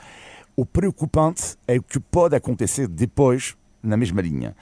o 0.56 0.66
preocupante 0.66 1.58
é 1.68 1.78
o 1.78 1.84
que 1.84 2.00
pode 2.00 2.36
acontecer 2.36 2.88
depois 2.88 3.56
na 3.82 3.98
mesma 3.98 4.22
linha. 4.22 4.56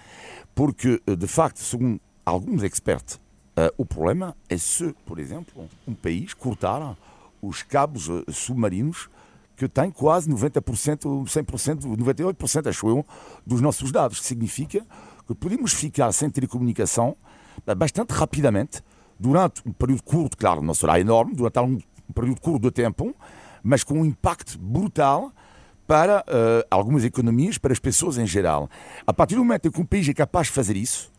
Porque, 0.54 1.02
de 1.06 1.28
facto, 1.28 1.60
segundo 1.60 2.00
alguns 2.26 2.64
expertos, 2.64 3.20
Uh, 3.58 3.72
o 3.78 3.86
problema 3.86 4.36
é 4.50 4.58
se, 4.58 4.94
por 5.06 5.18
exemplo, 5.18 5.70
um 5.88 5.94
país 5.94 6.34
cortar 6.34 6.98
os 7.42 7.64
cabos 7.64 8.10
uh, 8.10 8.26
submarinos 8.30 9.10
que 9.56 9.70
tem 9.70 9.90
quase 9.90 10.30
90%, 10.30 11.24
100%, 11.24 11.98
98%, 11.98 12.68
acho 12.68 12.90
eu, 12.90 13.06
dos 13.48 13.62
nossos 13.62 13.94
dados. 13.94 14.22
Significa 14.22 14.86
que 15.26 15.34
podemos 15.34 15.74
ficar 15.74 16.12
sem 16.12 16.30
telecomunicação 16.30 17.16
bastante 17.78 18.12
rapidamente, 18.12 18.84
durante 19.18 19.66
um 19.66 19.72
período 19.72 20.04
curto, 20.04 20.36
claro, 20.36 20.62
não 20.62 20.74
será 20.74 21.00
enorme, 21.00 21.34
durante 21.34 21.58
um 22.10 22.14
período 22.14 22.42
curto 22.42 22.64
de 22.64 22.72
tempo, 22.72 23.16
mas 23.64 23.84
com 23.84 24.02
um 24.02 24.06
impacto 24.06 24.58
brutal 24.60 25.32
para 25.88 26.22
uh, 26.22 26.68
algumas 26.70 27.04
economias, 27.04 27.58
para 27.58 27.72
as 27.72 27.80
pessoas 27.80 28.18
em 28.18 28.26
geral. 28.26 28.70
A 29.06 29.14
partir 29.14 29.36
do 29.36 29.44
momento 29.44 29.68
em 29.68 29.72
que 29.72 29.80
um 29.80 29.86
país 29.86 30.08
é 30.10 30.14
capaz 30.14 30.48
de 30.48 30.54
fazer 30.54 30.76
isso, 30.76 31.12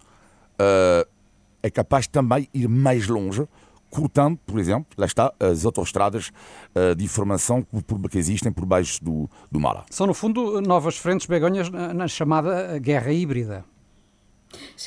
uh, 0.61 1.09
é 1.63 1.71
capaz 1.71 2.07
também 2.07 2.49
ir 2.53 2.69
mais 2.69 3.07
longe, 3.07 3.47
cortando, 3.91 4.39
por 4.45 4.59
exemplo, 4.59 4.87
lá 4.99 5.07
está, 5.07 5.33
as 5.39 5.65
autoestradas 5.65 6.31
uh, 6.75 6.95
de 6.95 7.05
informação 7.05 7.65
que, 8.11 8.19
existem 8.19 8.53
por 8.53 8.67
baixo 8.67 9.03
do, 9.05 9.31
do 9.51 9.61
mar. 9.61 9.85
São, 9.91 10.07
no 10.07 10.15
fundo, 10.15 10.61
novas 10.61 10.97
frentes 10.97 11.27
begonhas 11.27 11.71
na 11.71 12.09
chamada 12.09 12.79
guerra 12.79 13.13
híbrida. 13.13 13.65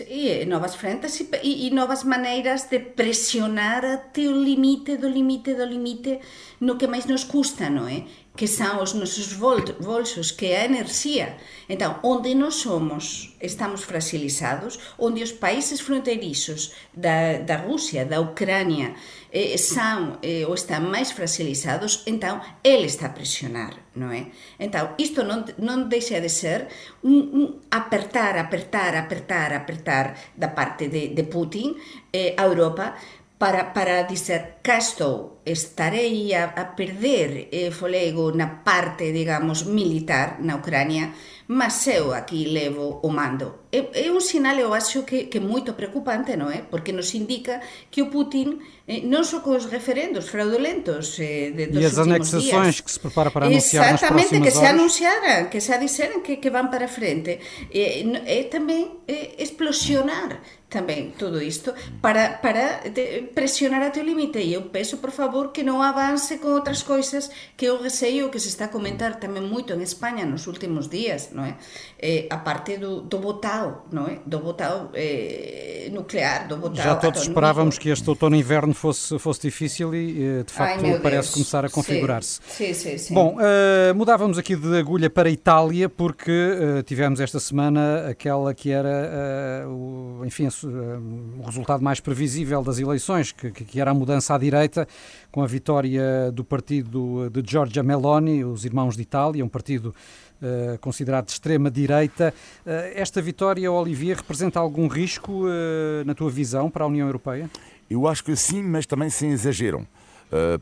E 0.07 0.45
novas 0.45 0.75
frentes 0.75 1.19
e, 1.19 1.29
e, 1.43 1.67
e 1.67 1.69
novas 1.71 2.03
maneiras 2.03 2.69
de 2.69 2.79
presionar 2.79 3.85
até 3.85 4.27
o 4.27 4.35
limite 4.35 4.97
do 4.97 5.09
limite 5.09 5.53
do 5.53 5.65
limite 5.65 6.19
no 6.59 6.77
que 6.77 6.88
máis 6.88 7.05
nos 7.05 7.23
custa, 7.23 7.69
non 7.69 7.88
é? 7.88 8.05
Que 8.39 8.48
são 8.48 8.81
os 8.81 8.93
nossos 8.93 9.34
bolsos, 9.34 10.31
que 10.31 10.46
é 10.46 10.62
a 10.62 10.63
energia. 10.63 11.36
Então, 11.67 12.00
onde 12.01 12.34
nós 12.34 12.55
somos, 12.55 13.36
estamos 13.41 13.84
fragilizados, 13.84 14.79
onde 14.98 15.22
os 15.22 15.34
países 15.34 15.81
fronteiriços 15.81 16.72
da, 16.93 17.39
da 17.39 17.58
Rússia, 17.58 18.05
da 18.05 18.22
Ucrânia, 18.22 18.96
eh, 19.29 19.58
são 19.58 20.17
eh, 20.24 20.46
ou 20.48 20.53
estão 20.53 20.79
mais 20.79 21.12
fragilizados, 21.12 22.01
então 22.08 22.39
ele 22.63 22.86
está 22.86 23.08
a 23.08 23.10
pressionar, 23.10 23.74
não 23.93 24.10
é? 24.10 24.27
Então, 24.58 24.96
isto 24.98 25.22
não, 25.22 25.43
não 25.58 25.89
deixa 25.89 26.22
de 26.22 26.29
ser 26.29 26.69
um, 27.03 27.17
um 27.39 27.60
apertar, 27.69 28.38
apertar, 28.38 28.96
apertar, 28.96 29.51
apertar 29.51 30.17
da 30.38 30.48
parte 30.48 30.88
de, 30.88 31.10
de 31.10 31.24
Putin 31.24 31.75
eh, 32.13 32.36
a 32.38 32.46
Europa, 32.46 32.96
para, 33.39 33.63
para 33.63 34.01
dizer 34.03 34.60
cá 34.62 34.77
estou, 34.77 35.38
estarei 35.51 36.33
a, 36.33 36.53
a 36.53 36.75
perder 36.77 37.49
eh, 37.51 37.71
folego 37.71 38.31
na 38.31 38.63
parte, 38.63 39.11
digamos, 39.11 39.65
militar 39.65 40.37
na 40.41 40.57
Ucrânia, 40.57 41.13
mas 41.49 41.87
eu 41.87 42.13
aqui 42.13 42.45
levo 42.45 42.99
o 43.01 43.09
mando. 43.09 43.65
É, 43.71 44.05
é 44.05 44.11
un 44.11 44.21
sinal, 44.21 44.57
eu 44.57 44.73
acho, 44.73 45.01
que, 45.01 45.29
que 45.29 45.39
moito 45.41 45.73
preocupante, 45.73 46.37
non 46.37 46.53
é? 46.53 46.61
Porque 46.65 46.93
nos 46.93 47.13
indica 47.17 47.57
que 47.89 48.05
o 48.05 48.09
Putin, 48.09 48.61
eh, 48.85 49.01
non 49.05 49.25
só 49.25 49.41
cos 49.41 49.65
referendos 49.65 50.29
fraudulentos 50.29 51.17
eh, 51.17 51.49
de, 51.53 51.73
dos 51.73 51.81
E 51.81 51.85
as 51.85 51.97
anexações 51.97 52.77
días, 52.77 52.85
que 52.85 52.91
se 52.93 53.01
prepara 53.01 53.33
para 53.33 53.49
anunciar 53.49 53.93
Exactamente, 53.93 54.37
que 54.41 54.53
horas. 54.53 54.61
se 54.61 54.65
anunciaran, 54.65 55.39
que 55.49 55.61
se 55.61 55.73
dixeran 55.77 56.21
que, 56.21 56.37
que 56.37 56.49
van 56.53 56.69
para 56.69 56.85
frente. 56.85 57.41
É 57.73 58.45
tamén 58.49 59.05
é, 59.09 59.37
explosionar 59.41 60.41
tamén 60.69 61.17
todo 61.17 61.41
isto 61.41 61.73
para, 61.97 62.37
para 62.45 62.85
presionar 63.33 63.81
até 63.81 64.01
o 64.01 64.05
limite 64.05 64.37
e 64.37 64.53
eu 64.53 64.69
peço 64.69 65.01
por 65.01 65.09
favor 65.09 65.38
que 65.51 65.65
non 65.65 65.84
avance 65.84 66.39
con 66.39 66.55
outras 66.55 66.86
coisas 66.88 67.27
que 67.60 67.67
o 67.67 67.81
receio 67.81 68.31
que 68.31 68.39
se 68.39 68.48
está 68.48 68.69
a 68.69 68.72
comentar 68.72 69.19
tamén 69.19 69.50
moito 69.50 69.75
en 69.75 69.81
España 69.84 70.24
nos 70.24 70.48
últimos 70.48 70.88
días 70.88 71.36
non 71.36 71.50
é? 71.50 71.60
Eh, 72.00 72.31
a 72.31 72.39
parte 72.39 72.79
do, 72.79 73.03
do 73.03 73.19
botao 73.19 73.89
non 73.91 74.08
é? 74.08 74.24
do 74.24 74.39
botao 74.39 74.93
eh, 74.96 75.91
nuclear 75.91 76.48
do 76.48 76.55
botao 76.62 76.84
Já 76.84 76.96
todos 76.96 77.27
esperávamos 77.27 77.75
que 77.75 77.91
este 77.91 78.08
outono 78.08 78.36
e 78.36 78.39
inverno 78.39 78.72
fosse, 78.72 79.19
fosse 79.19 79.48
difícil 79.48 79.91
e 79.96 80.39
eh, 80.39 80.43
de 80.48 80.53
facto 80.53 80.86
Ai, 80.86 81.00
parece 81.00 81.34
Deus. 81.34 81.36
começar 81.36 81.63
a 81.65 81.69
configurar-se 81.69 82.39
sim. 82.48 82.69
Sim, 82.69 82.74
sim, 82.74 82.98
sim. 82.98 83.13
Bom, 83.13 83.38
uh, 83.38 83.96
mudávamos 83.96 84.38
aqui 84.38 84.55
de 84.55 84.77
agulha 84.77 85.10
para 85.10 85.29
a 85.29 85.31
Itália 85.31 85.89
porque 85.89 86.31
uh, 86.31 86.84
tivemos 86.84 87.19
esta 87.19 87.39
semana 87.39 88.08
aquela 88.10 88.53
que 88.53 88.72
era 88.72 89.65
uh, 89.65 89.69
o, 89.69 90.25
enfim, 90.25 90.48
o 90.48 91.46
resultado 91.46 91.84
mais 91.84 92.00
previsível 92.00 92.62
das 92.63 92.79
eleições, 92.79 93.31
que, 93.31 93.51
que 93.51 93.79
era 93.79 93.91
a 93.91 93.93
mudança 93.93 94.36
à 94.36 94.38
direita, 94.38 94.88
com 95.31 95.41
a 95.41 95.48
vitória 95.48 96.31
do 96.31 96.43
partido 96.43 97.29
de 97.29 97.43
Giorgia 97.50 97.83
Meloni, 97.83 98.43
os 98.43 98.65
Irmãos 98.65 98.95
de 98.95 99.01
Itália, 99.01 99.43
um 99.43 99.50
partido 99.50 99.93
Uh, 100.41 100.79
considerado 100.79 101.25
de 101.25 101.33
extrema-direita. 101.33 102.33
Uh, 102.65 102.69
esta 102.95 103.21
vitória, 103.21 103.69
Olivier, 103.69 104.15
representa 104.15 104.57
algum 104.57 104.88
risco, 104.88 105.43
uh, 105.43 106.05
na 106.05 106.15
tua 106.15 106.29
visão, 106.31 106.71
para 106.71 106.86
a 106.86 106.88
União 106.88 107.05
Europeia? 107.05 107.51
Eu 107.89 108.07
acho 108.07 108.24
que 108.24 108.33
sim, 108.38 108.63
mas 108.63 108.86
também 108.86 109.09
sem 109.09 109.31
exagero. 109.31 109.86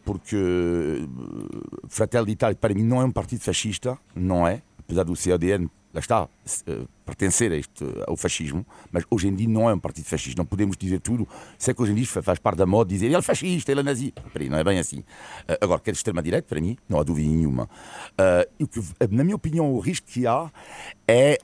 porque 0.03 1.07
Fratelli 1.87 2.25
d'Italia, 2.25 2.57
para 2.59 2.73
mim, 2.73 2.81
não 2.81 2.99
é 2.99 3.05
um 3.05 3.11
partido 3.11 3.41
fascista, 3.41 3.99
não 4.15 4.47
é, 4.47 4.63
apesar 4.79 5.03
do 5.03 5.15
CDN 5.15 5.69
lá 5.97 5.99
está, 5.99 6.23
uh, 6.23 6.87
pertencer 7.05 7.51
a 7.51 7.55
este, 7.55 7.83
ao 8.05 8.15
fascismo, 8.15 8.65
mas 8.91 9.03
hoje 9.09 9.27
em 9.27 9.35
dia 9.35 9.47
não 9.47 9.69
é 9.69 9.73
um 9.73 9.79
partido 9.79 10.05
fascista, 10.05 10.39
não 10.39 10.45
podemos 10.45 10.77
dizer 10.77 10.99
tudo. 10.99 11.27
Sei 11.57 11.73
que 11.73 11.81
hoje 11.81 11.91
em 11.91 11.95
dia 11.95 12.05
faz 12.05 12.39
parte 12.39 12.57
da 12.57 12.65
moda 12.65 12.89
dizer 12.89 13.07
ele 13.07 13.15
é 13.15 13.21
fascista, 13.21 13.71
ele 13.71 13.81
é 13.81 13.83
nazi. 13.83 14.13
Peraí, 14.31 14.49
não 14.49 14.57
é 14.57 14.63
bem 14.63 14.77
assim. 14.77 14.99
Uh, 14.99 15.57
agora, 15.61 15.79
que 15.79 15.89
é 15.89 15.93
de 15.93 15.97
extrema-direita, 15.97 16.47
para 16.47 16.61
mim, 16.61 16.77
não 16.87 16.99
há 16.99 17.03
dúvida 17.03 17.27
nenhuma. 17.27 17.69
O 18.59 18.67
que, 18.67 18.79
na 19.09 19.23
minha 19.23 19.35
opinião, 19.35 19.73
o 19.73 19.79
risco 19.79 20.07
que 20.07 20.27
há 20.27 20.51
é. 21.07 21.37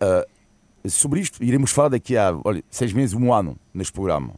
sobre 0.87 1.19
isto, 1.19 1.43
iremos 1.43 1.71
falar 1.71 1.89
daqui 1.89 2.17
a 2.17 2.37
olha, 2.43 2.63
seis 2.69 2.93
meses, 2.93 3.15
um 3.15 3.33
ano, 3.33 3.57
neste 3.73 3.93
programa. 3.93 4.33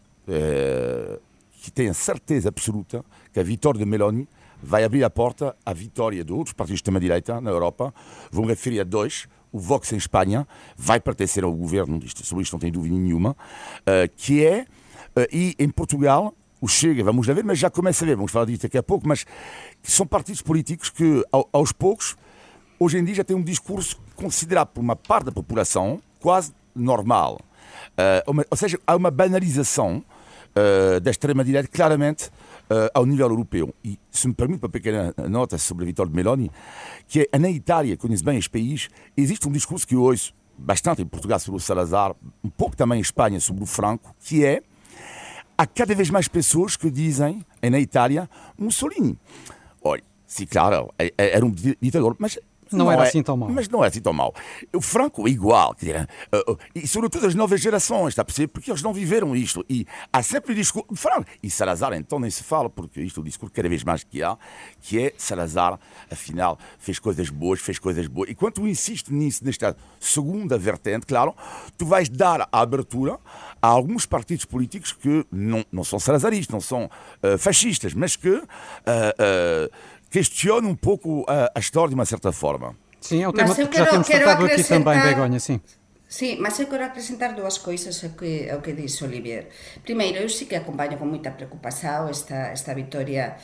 que 1.61 1.71
tenho 1.71 1.93
certeza 1.93 2.49
absoluta 2.49 3.03
que 3.33 3.39
a 3.39 3.43
vitória 3.43 3.79
de 3.79 3.85
Meloni 3.85 4.27
vai 4.61 4.83
abrir 4.83 5.03
a 5.03 5.09
porta 5.09 5.55
à 5.65 5.73
vitória 5.73 6.23
de 6.23 6.33
outros 6.33 6.53
partidos 6.53 6.77
de 6.77 6.81
extrema-direita 6.81 7.39
na 7.39 7.51
Europa. 7.51 7.93
Vou 8.31 8.43
me 8.45 8.51
referir 8.51 8.79
a 8.79 8.83
dois 8.83 9.27
o 9.55 9.59
Vox 9.59 9.93
em 9.93 9.95
Espanha 9.95 10.45
vai 10.75 10.99
pertencer 10.99 11.45
ao 11.45 11.51
governo, 11.53 11.97
sobre 12.21 12.43
isto 12.43 12.51
não 12.51 12.59
tem 12.59 12.69
dúvida 12.69 12.93
nenhuma, 12.93 13.31
uh, 13.31 14.11
que 14.17 14.45
é, 14.45 14.63
uh, 15.15 15.25
e 15.31 15.55
em 15.57 15.69
Portugal, 15.69 16.33
o 16.59 16.67
Chega, 16.67 17.01
vamos 17.05 17.25
ver, 17.25 17.41
mas 17.41 17.57
já 17.57 17.69
começa 17.69 18.03
a 18.03 18.07
ver, 18.07 18.17
vamos 18.17 18.33
falar 18.33 18.47
disso 18.47 18.63
daqui 18.63 18.77
a 18.77 18.83
pouco, 18.83 19.07
mas 19.07 19.25
são 19.81 20.05
partidos 20.05 20.41
políticos 20.41 20.89
que, 20.89 21.23
ao, 21.31 21.47
aos 21.53 21.71
poucos, 21.71 22.17
hoje 22.77 22.97
em 22.97 23.05
dia 23.05 23.15
já 23.15 23.23
têm 23.23 23.37
um 23.37 23.43
discurso 23.43 23.97
considerado 24.13 24.67
por 24.67 24.81
uma 24.81 24.95
parte 24.95 25.27
da 25.27 25.31
população 25.31 26.01
quase 26.19 26.53
normal. 26.75 27.39
Uma, 28.27 28.45
ou 28.49 28.57
seja, 28.57 28.77
há 28.85 28.95
uma 28.95 29.11
banalização 29.11 30.03
da 31.01 31.11
extrema-direita, 31.11 31.69
claramente, 31.69 32.29
uh, 32.69 32.89
ao 32.93 33.05
nível 33.05 33.29
europeu. 33.29 33.73
E, 33.83 33.97
se 34.11 34.27
me 34.27 34.33
permite 34.33 34.63
uma 34.63 34.69
pequena 34.69 35.13
nota 35.29 35.57
sobre 35.57 35.83
a 35.83 35.87
vitória 35.87 36.09
de 36.09 36.15
Meloni, 36.15 36.51
que 37.07 37.29
é 37.31 37.39
na 37.39 37.49
Itália, 37.49 37.97
conheço 37.97 38.23
bem 38.23 38.37
este 38.37 38.49
país, 38.49 38.89
existe 39.15 39.47
um 39.47 39.51
discurso 39.51 39.87
que 39.87 39.95
eu 39.95 40.01
ouço 40.01 40.33
bastante 40.57 41.01
em 41.01 41.05
Portugal 41.05 41.39
sobre 41.39 41.57
o 41.57 41.61
Salazar, 41.61 42.15
um 42.43 42.49
pouco 42.49 42.75
também 42.75 42.99
em 42.99 43.01
Espanha 43.01 43.39
sobre 43.39 43.63
o 43.63 43.65
Franco, 43.65 44.15
que 44.19 44.45
é 44.45 44.61
há 45.57 45.65
cada 45.65 45.93
vez 45.93 46.09
mais 46.09 46.27
pessoas 46.27 46.75
que 46.75 46.89
dizem, 46.89 47.45
na 47.61 47.79
Itália, 47.79 48.29
Mussolini. 48.57 49.17
Olha, 49.81 50.03
sim, 50.25 50.45
claro, 50.45 50.89
era 51.17 51.45
um 51.45 51.51
ditador, 51.51 52.15
mas 52.19 52.39
não, 52.71 52.85
não 52.85 52.91
era 52.91 53.03
é, 53.03 53.07
assim 53.07 53.23
tão 53.23 53.37
mal. 53.37 53.49
Mas 53.49 53.67
não 53.69 53.83
é 53.83 53.87
assim 53.87 54.01
tão 54.01 54.13
mal. 54.13 54.33
O 54.73 54.81
Franco 54.81 55.27
é 55.27 55.31
igual, 55.31 55.75
uh, 55.75 56.51
uh, 56.51 56.57
e 56.73 56.87
sobretudo 56.87 57.27
as 57.27 57.35
novas 57.35 57.61
gerações, 57.61 58.09
está 58.09 58.21
a 58.21 58.25
perceber? 58.25 58.47
Porque 58.47 58.71
eles 58.71 58.81
não 58.81 58.93
viveram 58.93 59.35
isto. 59.35 59.65
E 59.69 59.85
há 60.11 60.21
sempre 60.23 60.53
o 60.53 60.55
discurso. 60.55 60.87
Franco, 60.95 61.25
e 61.41 61.49
Salazar, 61.49 61.93
então 61.93 62.19
nem 62.19 62.29
se 62.29 62.43
fala, 62.43 62.69
porque 62.69 63.01
isto 63.01 63.19
é 63.19 63.21
o 63.21 63.23
discurso 63.23 63.53
cada 63.53 63.69
vez 63.69 63.83
mais 63.83 64.03
que 64.03 64.23
há, 64.23 64.37
que 64.81 64.99
é 64.99 65.13
Salazar, 65.17 65.79
afinal, 66.11 66.57
fez 66.79 66.99
coisas 66.99 67.29
boas, 67.29 67.59
fez 67.59 67.79
coisas 67.79 68.07
boas. 68.07 68.29
E 68.29 68.35
quando 68.35 68.53
tu 68.53 68.67
insistes 68.67 69.11
nisso, 69.11 69.43
nesta 69.43 69.75
segunda 69.99 70.57
vertente, 70.57 71.05
claro, 71.05 71.35
tu 71.77 71.85
vais 71.85 72.09
dar 72.09 72.47
a 72.51 72.61
abertura 72.61 73.19
a 73.61 73.67
alguns 73.67 74.05
partidos 74.05 74.45
políticos 74.45 74.91
que 74.91 75.25
não, 75.31 75.65
não 75.71 75.83
são 75.83 75.99
salazaristas, 75.99 76.53
não 76.53 76.61
são 76.61 76.85
uh, 76.85 77.37
fascistas, 77.37 77.93
mas 77.93 78.15
que 78.15 78.29
questiona 80.15 80.65
um 80.65 80.75
pouco 80.75 81.25
a, 81.27 81.51
a, 81.53 81.59
história 81.59 81.89
de 81.89 81.95
uma 81.95 82.05
certa 82.05 82.31
forma. 82.31 82.73
Sim, 83.01 83.23
é 83.23 83.27
um 83.27 83.33
tema 83.33 83.53
que 83.53 83.77
já 83.77 83.85
temos 83.85 84.07
tratado 84.07 84.45
aqui 84.45 84.63
também, 84.63 84.97
Begonha, 85.01 85.39
sim. 85.41 85.59
Sí, 86.07 86.37
mas 86.39 86.57
eu 86.57 86.67
quero 86.67 86.85
acrescentar 86.85 87.35
dúas 87.35 87.57
coisas 87.57 88.01
ao 88.01 88.11
que, 88.11 88.49
ao 88.49 88.61
que 88.61 88.71
dix 88.71 89.01
Olivier. 89.01 89.49
Primeiro, 89.83 90.19
eu 90.19 90.29
sí 90.29 90.45
que 90.45 90.55
acompanho 90.55 90.95
con 90.97 91.11
moita 91.11 91.35
preocupación 91.35 92.07
esta, 92.07 92.55
esta 92.55 92.71
victoria 92.71 93.35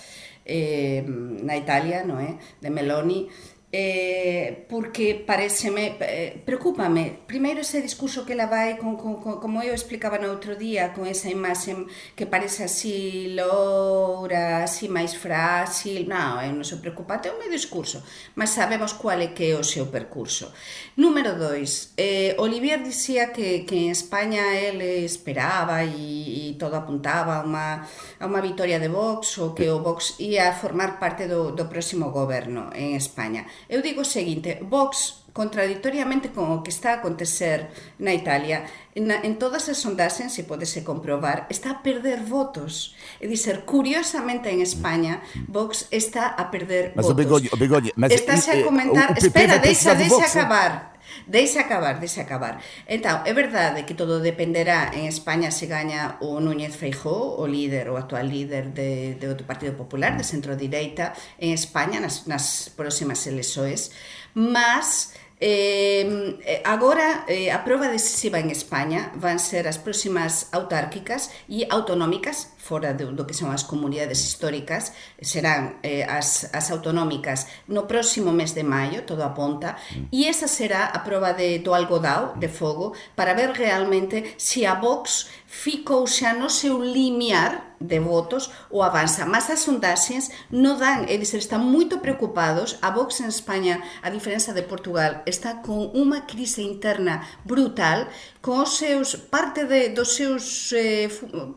eh, 0.45 1.03
na 1.43 1.59
Italia, 1.59 2.07
non 2.07 2.23
é? 2.23 2.39
De 2.63 2.71
Meloni, 2.71 3.27
eh, 3.71 4.65
porque 4.67 5.15
pareceme, 5.15 5.95
eh, 6.01 6.41
preocúpame. 6.45 7.23
Primeiro 7.25 7.61
ese 7.61 7.81
discurso 7.81 8.25
que 8.25 8.33
ela 8.33 8.47
vai 8.47 8.75
con, 8.77 8.97
con, 8.97 9.23
con, 9.23 9.39
como 9.39 9.63
eu 9.63 9.71
explicaba 9.71 10.19
no 10.19 10.27
outro 10.27 10.59
día 10.59 10.91
con 10.91 11.07
esa 11.07 11.31
imaxe 11.31 11.71
que 12.11 12.27
parece 12.27 12.67
así 12.67 13.31
loura, 13.31 14.67
así 14.67 14.91
máis 14.91 15.15
frágil 15.15 16.03
non, 16.03 16.43
eu 16.43 16.51
non 16.51 16.67
sou 16.67 16.83
preocupante 16.83 17.31
é 17.31 17.31
o 17.31 17.39
meu 17.39 17.47
discurso, 17.47 18.03
mas 18.35 18.51
sabemos 18.51 18.91
cual 18.91 19.23
é 19.23 19.31
que 19.31 19.51
é 19.51 19.55
o 19.55 19.63
seu 19.63 19.87
percurso. 19.87 20.51
Número 20.99 21.39
2 21.39 21.95
eh, 21.95 22.35
Olivier 22.43 22.83
dicía 22.83 23.31
que, 23.31 23.63
que 23.63 23.87
en 23.87 23.95
España 23.95 24.51
ele 24.59 25.07
esperaba 25.07 25.87
e, 25.87 26.51
e 26.51 26.59
todo 26.59 26.75
apuntaba 26.75 27.39
a 27.39 27.47
unha, 27.47 27.87
a 28.19 28.23
unha 28.27 28.43
vitoria 28.43 28.83
de 28.83 28.91
Vox 28.91 29.39
ou 29.39 29.55
que 29.55 29.71
o 29.71 29.79
Vox 29.79 30.19
ia 30.19 30.51
formar 30.51 30.99
parte 30.99 31.31
do, 31.31 31.55
do 31.55 31.71
próximo 31.71 32.11
goberno 32.11 32.67
en 32.75 32.99
España. 32.99 33.47
Eu 33.69 33.81
digo 33.81 34.01
o 34.01 34.07
seguinte, 34.07 34.59
Vox 34.61 35.21
contradictoriamente 35.33 36.29
con 36.35 36.51
o 36.51 36.59
que 36.59 36.71
está 36.71 36.91
a 36.91 36.99
acontecer 36.99 37.71
na 37.99 38.11
Italia, 38.11 38.67
na, 38.99 39.23
en 39.23 39.39
todas 39.39 39.71
as 39.71 39.79
sondaxes, 39.79 40.35
se 40.35 40.43
podese 40.43 40.83
comprobar, 40.83 41.47
está 41.47 41.71
a 41.71 41.77
perder 41.79 42.19
votos. 42.27 42.95
É 43.23 43.27
dizer, 43.27 43.63
curiosamente 43.63 44.51
en 44.51 44.59
España, 44.59 45.23
Vox 45.47 45.87
está 45.91 46.35
a 46.35 46.51
perder 46.51 46.91
mas 46.95 47.07
votos. 47.07 47.15
O 47.15 47.15
Begoño, 47.15 47.47
eh, 47.47 47.55
o 47.55 47.57
Begoño, 47.57 47.91
mas 47.95 48.11
Estáse 48.11 48.51
a 48.51 48.63
comentar, 48.63 49.15
eh, 49.15 49.23
espera, 49.23 49.57
deixa, 49.57 49.95
deixa 49.95 50.19
de 50.19 50.23
eh? 50.23 50.27
acabar. 50.27 50.90
Deixa 51.27 51.61
acabar, 51.61 51.99
deixa 51.99 52.21
acabar. 52.21 52.59
Entón, 52.87 53.23
é 53.25 53.33
verdade 53.33 53.85
que 53.85 53.93
todo 53.93 54.19
dependerá 54.19 54.91
en 54.93 55.05
España 55.07 55.51
se 55.51 55.65
gaña 55.67 56.17
o 56.19 56.39
Núñez 56.39 56.75
Feijó, 56.75 57.37
o 57.37 57.45
líder, 57.47 57.89
o 57.89 57.97
actual 57.97 58.29
líder 58.29 58.73
de, 58.73 59.15
de, 59.15 59.35
do 59.35 59.43
Partido 59.45 59.73
Popular, 59.73 60.17
de 60.17 60.23
centro-direita, 60.23 61.13
en 61.39 61.53
España 61.53 61.99
nas, 61.99 62.27
nas 62.27 62.71
próximas 62.75 63.25
eleições, 63.27 63.91
mas 64.33 65.13
Eh, 65.43 66.37
eh, 66.45 66.61
agora, 66.63 67.25
eh, 67.27 67.49
a 67.49 67.65
prova 67.65 67.89
decisiva 67.89 68.37
en 68.37 68.53
España 68.53 69.09
van 69.17 69.41
ser 69.41 69.65
as 69.65 69.81
próximas 69.81 70.53
autárquicas 70.53 71.33
e 71.49 71.65
autonómicas, 71.65 72.53
fora 72.71 72.95
do, 72.95 73.11
do 73.11 73.27
que 73.27 73.35
son 73.35 73.51
as 73.51 73.67
comunidades 73.67 74.23
históricas, 74.23 74.95
serán 75.19 75.83
eh, 75.83 76.07
as, 76.07 76.47
as 76.55 76.71
autonómicas 76.71 77.51
no 77.67 77.83
próximo 77.83 78.31
mes 78.31 78.55
de 78.55 78.63
maio, 78.63 79.03
todo 79.03 79.27
aponta, 79.27 79.75
e 80.07 80.31
esa 80.31 80.47
será 80.47 80.87
a 80.87 81.03
prova 81.03 81.35
de, 81.35 81.59
do 81.59 81.75
algodao, 81.75 82.39
de 82.39 82.47
fogo, 82.47 82.95
para 83.11 83.35
ver 83.35 83.51
realmente 83.51 84.39
se 84.39 84.63
a 84.63 84.79
Vox 84.79 85.27
ficou 85.51 86.07
xa 86.07 86.31
no 86.31 86.47
seu 86.47 86.79
limiar 86.79 87.75
de 87.81 87.99
votos 87.99 88.51
ou 88.69 88.83
avanza. 88.83 89.25
Mas 89.25 89.49
as 89.49 89.65
sondaxes 89.65 90.29
non 90.53 90.77
dan, 90.77 91.09
dizer, 91.09 91.41
están 91.41 91.65
moito 91.65 91.99
preocupados. 91.99 92.77
A 92.79 92.93
Vox 92.93 93.19
en 93.19 93.27
España, 93.27 93.81
a 94.05 94.13
diferenza 94.13 94.53
de 94.53 94.63
Portugal, 94.63 95.25
está 95.25 95.65
con 95.65 95.89
unha 95.97 96.29
crise 96.29 96.61
interna 96.61 97.25
brutal, 97.43 98.07
con 98.39 98.61
os 98.61 98.77
seus, 98.77 99.17
parte 99.17 99.65
de, 99.65 99.89
dos 99.89 100.13
seus 100.13 100.71
eh, 100.77 101.09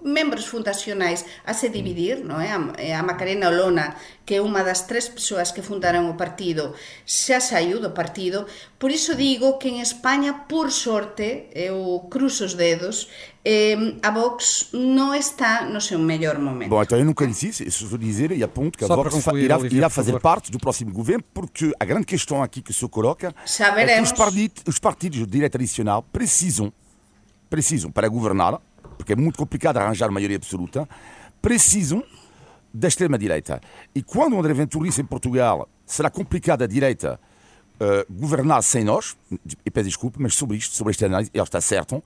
membros 0.02 0.48
fundacionais 0.48 1.03
a 1.12 1.52
se 1.52 1.68
dividir, 1.68 2.24
non 2.24 2.40
é? 2.40 2.54
A, 2.54 2.60
a 2.98 3.02
Macarena 3.04 3.52
Olona, 3.52 3.96
que 4.24 4.36
é 4.36 4.40
unha 4.40 4.64
das 4.64 4.88
tres 4.88 5.12
persoas 5.12 5.52
que 5.52 5.60
fundaron 5.60 6.08
o 6.08 6.16
partido, 6.16 6.72
xa 7.04 7.44
saiu 7.44 7.76
do 7.82 7.92
partido. 7.92 8.48
Por 8.80 8.88
iso 8.88 9.12
digo 9.12 9.60
que 9.60 9.68
en 9.68 9.84
España, 9.84 10.48
por 10.48 10.72
sorte, 10.72 11.52
eu 11.52 12.08
cruzo 12.08 12.48
os 12.48 12.56
dedos, 12.56 13.12
eh, 13.44 13.96
a 14.02 14.10
Vox 14.10 14.70
não 14.72 15.14
está 15.14 15.68
no 15.68 15.80
seu 15.80 15.98
melhor 15.98 16.38
momento. 16.38 16.70
Bom, 16.70 16.82
então 16.82 16.98
eu 16.98 17.04
nunca 17.04 17.26
disse 17.26 17.48
isso, 17.48 17.62
isso 17.62 17.84
estou 17.84 17.98
dizer 17.98 18.32
e 18.32 18.42
aponto 18.42 18.78
que 18.78 18.84
a 18.84 18.88
Só 18.88 18.96
Vox 18.96 19.12
concluir, 19.12 19.44
irá, 19.44 19.58
Olivia, 19.58 19.78
irá 19.78 19.90
fazer 19.90 20.18
parte 20.18 20.50
do 20.50 20.58
próximo 20.58 20.92
governo, 20.92 21.24
porque 21.34 21.72
a 21.78 21.84
grande 21.84 22.06
questão 22.06 22.42
aqui 22.42 22.62
que 22.62 22.72
se 22.72 22.88
coloca 22.88 23.34
é 23.76 23.96
que 23.96 24.02
os 24.02 24.12
partidos, 24.12 24.62
os 24.66 24.78
partidos 24.78 25.18
de 25.18 25.26
direita 25.26 25.58
tradicional 25.58 26.02
precisam, 26.02 26.72
precisam, 27.50 27.90
para 27.90 28.08
governar, 28.08 28.60
porque 28.96 29.12
é 29.12 29.16
muito 29.16 29.38
complicado 29.38 29.76
arranjar 29.78 30.10
maioria 30.10 30.36
absoluta, 30.36 30.88
precisam 31.40 32.02
da 32.72 32.88
extrema-direita. 32.88 33.60
E 33.94 34.02
quando 34.02 34.38
André 34.38 34.52
Ventura 34.54 34.86
disse 34.86 35.00
em 35.00 35.04
Portugal 35.04 35.68
será 35.86 36.10
complicado 36.10 36.62
a 36.62 36.66
direita 36.66 37.20
uh, 37.74 38.12
governar 38.12 38.62
sem 38.62 38.84
nós, 38.84 39.16
e 39.64 39.70
peço 39.70 39.88
desculpa, 39.88 40.18
mas 40.20 40.34
sobre 40.34 40.56
isto, 40.56 40.74
sobre 40.74 40.92
esta 40.92 41.06
análise, 41.06 41.30
ele 41.32 41.42
está 41.42 41.60
certo. 41.60 42.02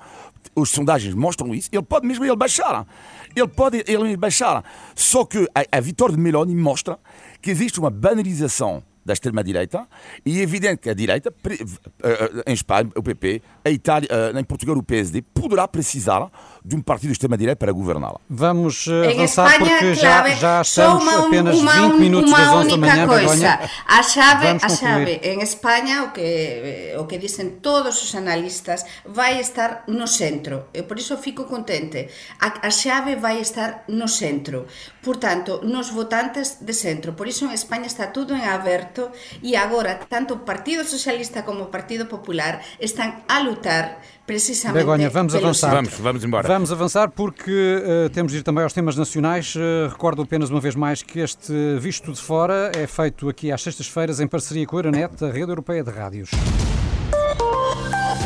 As 0.56 0.68
sondagens 0.70 1.14
mostram 1.14 1.54
isso. 1.54 1.68
Ele 1.72 1.82
pode 1.82 2.06
mesmo 2.06 2.24
ele 2.24 2.36
baixar. 2.36 2.86
Ele 3.34 3.48
pode 3.48 3.84
ele 3.86 4.16
baixar. 4.16 4.64
Só 4.94 5.24
que 5.24 5.48
a, 5.54 5.78
a 5.78 5.80
vitória 5.80 6.14
de 6.14 6.20
Meloni 6.20 6.54
mostra 6.54 6.98
que 7.40 7.50
existe 7.50 7.78
uma 7.78 7.90
banalização 7.90 8.82
da 9.08 9.14
extrema-direita 9.14 9.88
e 10.24 10.38
é 10.38 10.42
evidente 10.42 10.82
que 10.82 10.90
a 10.90 10.94
direita, 10.94 11.32
eh, 11.50 11.56
eh, 12.02 12.42
em 12.46 12.52
Espanha, 12.52 12.90
o 12.94 13.02
PP, 13.02 13.42
a 13.64 13.70
Itália, 13.70 14.08
em 14.38 14.44
Portugal, 14.44 14.76
o 14.76 14.82
PSD, 14.82 15.22
poderá 15.22 15.66
precisar 15.66 16.30
de 16.64 16.76
um 16.76 16.82
partido 16.82 17.08
de 17.08 17.12
extrema-direita 17.12 17.56
para 17.56 17.72
governá-la. 17.72 18.20
Vamos 18.28 18.86
em 18.86 19.14
avançar 19.14 19.50
Espanha, 19.52 19.70
porque 19.70 19.94
já, 19.94 20.28
já 20.28 20.60
estamos 20.60 21.02
uma, 21.02 21.26
apenas 21.26 21.58
uma, 21.58 21.88
20 21.88 21.98
minutos 21.98 22.30
das 22.30 22.48
11 22.48 22.68
da 22.68 22.76
manhã. 22.76 23.06
Coisa. 23.08 23.60
A 23.86 24.02
chave, 24.02 24.46
a 24.62 24.68
chave 24.68 25.20
em 25.22 25.40
Espanha, 25.40 26.04
o 26.04 26.12
que, 26.12 26.94
o 26.98 27.06
que 27.06 27.16
dizem 27.18 27.50
todos 27.62 28.02
os 28.02 28.14
analistas, 28.14 28.84
vai 29.06 29.40
estar 29.40 29.84
no 29.88 30.06
centro. 30.06 30.64
E 30.74 30.82
por 30.82 30.98
isso 30.98 31.16
fico 31.16 31.44
contente. 31.44 32.08
A, 32.38 32.66
a 32.68 32.70
chave 32.70 33.16
vai 33.16 33.40
estar 33.40 33.84
no 33.88 34.06
centro. 34.06 34.66
Portanto, 35.02 35.60
nos 35.64 35.90
votantes 35.90 36.58
de 36.60 36.74
centro. 36.74 37.16
Por 37.16 37.26
isso 37.32 37.46
en 37.46 37.52
España 37.52 37.86
está 37.86 38.12
tudo 38.12 38.34
en 38.34 38.42
aberto 38.42 38.97
e 39.42 39.56
agora 39.56 39.98
tanto 40.08 40.34
o 40.34 40.38
Partido 40.38 40.84
Socialista 40.84 41.42
como 41.42 41.64
o 41.64 41.66
Partido 41.66 42.06
Popular 42.06 42.60
están 42.80 43.10
a 43.28 43.40
lutar 43.40 44.00
precisamente. 44.26 44.84
Begonha, 44.84 45.08
vamos 45.10 45.34
avançar. 45.34 45.70
Vamos, 45.74 45.94
vamos 45.94 46.24
embora. 46.24 46.46
Vamos 46.46 46.70
avançar 46.70 47.10
porque 47.10 47.50
uh, 47.50 48.10
temos 48.10 48.32
de 48.32 48.38
ir 48.38 48.42
também 48.42 48.62
aos 48.62 48.72
temas 48.72 48.96
nacionais. 48.96 49.54
Uh, 49.54 49.88
recordo 49.88 50.22
apenas 50.22 50.50
uma 50.50 50.60
vez 50.60 50.74
mais 50.74 51.02
que 51.02 51.20
este 51.20 51.52
Visto 51.80 52.12
de 52.12 52.20
Fora 52.20 52.70
é 52.76 52.86
feito 52.86 53.28
aqui 53.28 53.50
às 53.50 53.62
sextas-feiras 53.62 54.20
em 54.20 54.26
parceria 54.26 54.66
com 54.66 54.76
a 54.76 54.80
Euronet, 54.80 55.24
a 55.24 55.30
Rede 55.30 55.50
Europeia 55.50 55.82
de 55.82 55.90
Rádios. 55.90 56.30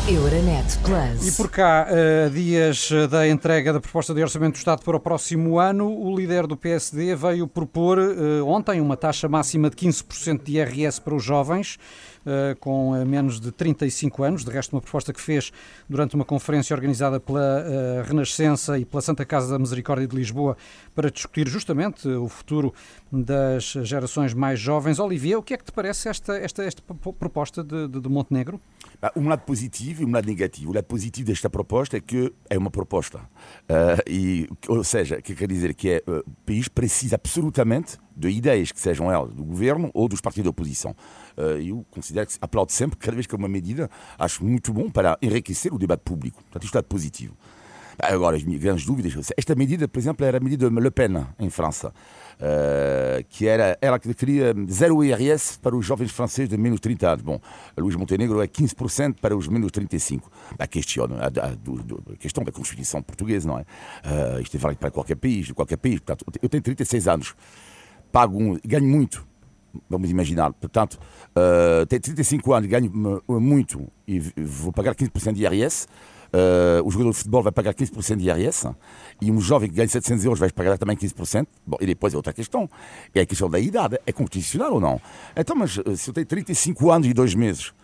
Euronet 0.08 0.78
Plus. 0.78 1.28
E 1.28 1.32
por 1.36 1.48
cá, 1.48 1.86
a 2.26 2.28
dias 2.28 2.90
da 3.08 3.28
entrega 3.28 3.72
da 3.72 3.80
proposta 3.80 4.12
de 4.12 4.20
orçamento 4.20 4.54
do 4.54 4.56
Estado 4.56 4.82
para 4.82 4.96
o 4.96 5.00
próximo 5.00 5.60
ano, 5.60 5.88
o 5.96 6.16
líder 6.16 6.48
do 6.48 6.56
PSD 6.56 7.14
veio 7.14 7.46
propor 7.46 7.98
uh, 7.98 8.44
ontem 8.44 8.80
uma 8.80 8.96
taxa 8.96 9.28
máxima 9.28 9.70
de 9.70 9.76
15% 9.76 10.42
de 10.42 10.56
IRS 10.56 11.00
para 11.00 11.14
os 11.14 11.22
jovens. 11.22 11.78
Com 12.60 12.92
menos 13.04 13.40
de 13.40 13.50
35 13.50 14.22
anos, 14.22 14.44
de 14.44 14.50
resto, 14.52 14.74
uma 14.76 14.80
proposta 14.80 15.12
que 15.12 15.20
fez 15.20 15.52
durante 15.88 16.14
uma 16.14 16.24
conferência 16.24 16.72
organizada 16.72 17.18
pela 17.18 18.04
Renascença 18.06 18.78
e 18.78 18.84
pela 18.84 19.02
Santa 19.02 19.24
Casa 19.24 19.50
da 19.50 19.58
Misericórdia 19.58 20.06
de 20.06 20.14
Lisboa 20.14 20.56
para 20.94 21.10
discutir 21.10 21.48
justamente 21.48 22.06
o 22.06 22.28
futuro 22.28 22.72
das 23.10 23.64
gerações 23.82 24.32
mais 24.34 24.60
jovens. 24.60 25.00
Olivier, 25.00 25.36
o 25.36 25.42
que 25.42 25.54
é 25.54 25.56
que 25.56 25.64
te 25.64 25.72
parece 25.72 26.08
esta, 26.08 26.38
esta, 26.38 26.62
esta 26.62 26.80
proposta 27.18 27.64
de, 27.64 27.88
de, 27.88 28.00
de 28.00 28.08
Montenegro? 28.08 28.60
Um 29.16 29.28
lado 29.28 29.40
positivo 29.40 29.91
positivo 29.92 30.02
e 30.02 30.05
um 30.05 30.12
lado 30.12 30.26
negativo. 30.26 30.70
O 30.70 30.74
lado 30.74 30.85
positivo 30.85 31.26
desta 31.26 31.50
proposta 31.50 31.96
é 31.96 32.00
que 32.00 32.33
é 32.48 32.59
uma 32.59 32.70
proposta. 32.70 33.18
Uh, 33.18 34.02
e, 34.07 34.48
ou 34.68 34.83
seja, 34.83 35.20
que 35.20 35.35
quer 35.35 35.48
dizer 35.48 35.74
que 35.74 35.90
é, 35.90 36.02
uh, 36.07 36.20
o 36.26 36.46
país 36.46 36.68
precisa 36.68 37.16
absolutamente 37.16 37.98
de 38.16 38.28
ideias 38.28 38.72
que 38.72 38.81
sejam 38.81 39.11
elas 39.11 39.33
do 39.33 39.44
governo 39.44 39.90
ou 39.94 40.09
dos 40.09 40.20
partidos 40.20 40.44
de 40.44 40.50
oposição. 40.50 40.96
Uh, 41.37 41.61
eu 41.61 41.87
considero 41.90 42.26
que 42.26 42.37
aplaudo 42.40 42.72
sempre, 42.72 42.98
cada 42.98 43.14
vez 43.14 43.26
que 43.26 43.35
é 43.35 43.38
uma 43.38 43.48
medida, 43.48 43.90
acho 44.18 44.44
muito 44.44 44.72
bom 44.72 44.90
para 44.90 45.18
enriquecer 45.20 45.72
o 45.72 45.78
debate 45.78 46.02
público. 46.05 46.42
Portanto, 46.42 46.64
isto 46.64 46.78
é 46.78 46.83
positivo. 46.83 47.37
Agora, 47.98 48.37
as 48.37 48.42
minhas 48.42 48.61
grandes 48.61 48.85
dúvidas. 48.85 49.33
Esta 49.37 49.55
medida, 49.55 49.87
por 49.87 49.98
exemplo, 49.98 50.24
era 50.24 50.38
a 50.38 50.40
medida 50.40 50.68
de 50.68 50.81
Le 50.81 50.90
Pen, 50.90 51.26
em 51.38 51.50
França, 51.50 51.92
uh, 52.35 53.25
que 53.29 53.47
era 53.47 53.77
ela 53.81 53.99
que 53.99 54.12
queria 54.14 54.55
zero 54.71 55.03
IRS 55.05 55.59
para 55.59 55.77
os 55.77 55.85
jovens 55.85 56.11
franceses 56.11 56.49
de 56.49 56.57
menos 56.57 56.81
30 56.81 57.09
anos. 57.09 57.23
Bom, 57.23 57.40
Luís 57.77 57.97
Montenegro 57.97 58.42
é 58.42 58.47
15% 58.47 59.16
para 59.21 59.37
os 59.37 59.49
menos 59.49 59.71
35. 59.71 60.31
A 60.59 60.66
questão, 60.66 61.05
a, 61.05 61.27
a, 61.27 62.12
a, 62.12 62.16
questão 62.16 62.45
da 62.45 62.53
Constituição 62.53 63.03
portuguesa, 63.03 63.49
não 63.49 63.59
é? 63.59 63.62
Uh, 63.62 64.40
isto 64.40 64.57
é 64.57 64.61
válido 64.61 64.81
para 64.81 64.90
qualquer 64.90 65.16
país, 65.16 65.51
qualquer 65.53 65.77
país. 65.77 66.01
Portanto, 66.01 66.25
eu 66.40 66.49
tenho 66.49 66.62
36 66.62 67.09
anos, 67.09 67.35
pago 68.11 68.38
um, 68.38 68.59
ganho 68.64 68.87
muito 68.87 69.27
vamos 69.88 70.11
imaginar, 70.11 70.53
portanto, 70.53 70.99
uh, 71.31 71.87
tenho 71.87 72.03
35 72.03 72.53
anos, 72.53 72.68
ganho 72.68 73.23
muito 73.27 73.88
e 74.07 74.21
vou 74.21 74.73
pagar 74.73 74.95
15% 74.95 75.33
de 75.33 75.45
IRS, 75.45 75.87
Uh, 76.33 76.83
o 76.87 76.90
jogador 76.90 77.11
de 77.11 77.18
futebol 77.18 77.42
vai 77.42 77.53
pagar 77.53 77.75
15% 77.75 78.16
de 78.16 78.27
IRS 78.27 78.66
e 79.21 79.31
um 79.31 79.38
jovem 79.38 79.68
que 79.68 79.77
ganha 79.77 79.88
700 79.88 80.25
euros 80.25 80.40
vai 80.40 80.51
pagar 80.51 80.79
também 80.79 80.97
15%. 80.97 81.47
Bom, 81.66 81.77
e 81.79 81.87
depois 81.87 82.14
é 82.14 82.16
outra 82.16 82.33
questão. 82.33 82.68
É 83.14 83.21
a 83.21 83.27
questão 83.27 83.51
da 83.51 83.61
idade. 83.61 83.99
É 84.07 84.12
constitucional 84.12 84.73
ou 84.73 84.81
não? 84.81 84.99
Então, 85.37 85.55
mas 85.55 85.79
eh, 85.79 85.95
se 85.95 86.09
eu 86.09 86.14
tenho 86.14 86.27
35 86.27 86.90
anos 86.90 87.07
e 87.07 87.12
2 87.12 87.35
meses, 87.35 87.75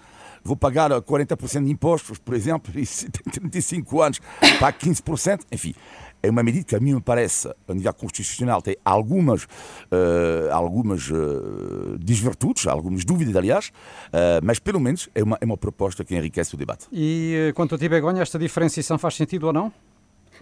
vou 0.42 0.56
pagar 0.56 0.90
40% 0.90 1.64
de 1.64 1.70
impostos, 1.70 2.18
por 2.18 2.34
exemplo, 2.34 2.72
e 2.78 2.86
se 2.86 3.10
tenho 3.10 3.50
35 3.50 4.00
anos, 4.00 4.20
pago 4.58 4.78
15%. 4.78 5.40
Enfim, 5.52 5.74
é 6.22 6.30
uma 6.30 6.42
medida 6.42 6.64
que 6.64 6.76
a 6.76 6.80
mim 6.80 6.94
me 6.94 7.00
parece, 7.00 7.48
a 7.48 7.74
nível 7.74 7.94
constitucional, 7.94 8.60
tem 8.60 8.76
algumas, 8.84 9.44
uh, 9.44 10.52
algumas 10.52 11.08
uh, 11.10 11.98
desvirtudes, 11.98 12.66
algumas 12.66 13.04
dúvidas, 13.04 13.36
aliás, 13.36 13.68
uh, 14.08 14.40
mas 14.42 14.58
pelo 14.58 14.80
menos 14.80 15.08
é 15.14 15.22
uma, 15.22 15.38
é 15.40 15.44
uma 15.44 15.56
proposta 15.56 16.04
que 16.04 16.14
enriquece 16.14 16.54
o 16.54 16.58
debate. 16.58 16.86
E 16.92 17.52
quanto 17.54 17.74
a 17.74 17.78
ti, 17.78 17.88
esta 18.20 18.38
diferenciação 18.38 18.98
faz 18.98 19.14
sentido 19.14 19.46
ou 19.46 19.52
não? 19.52 19.72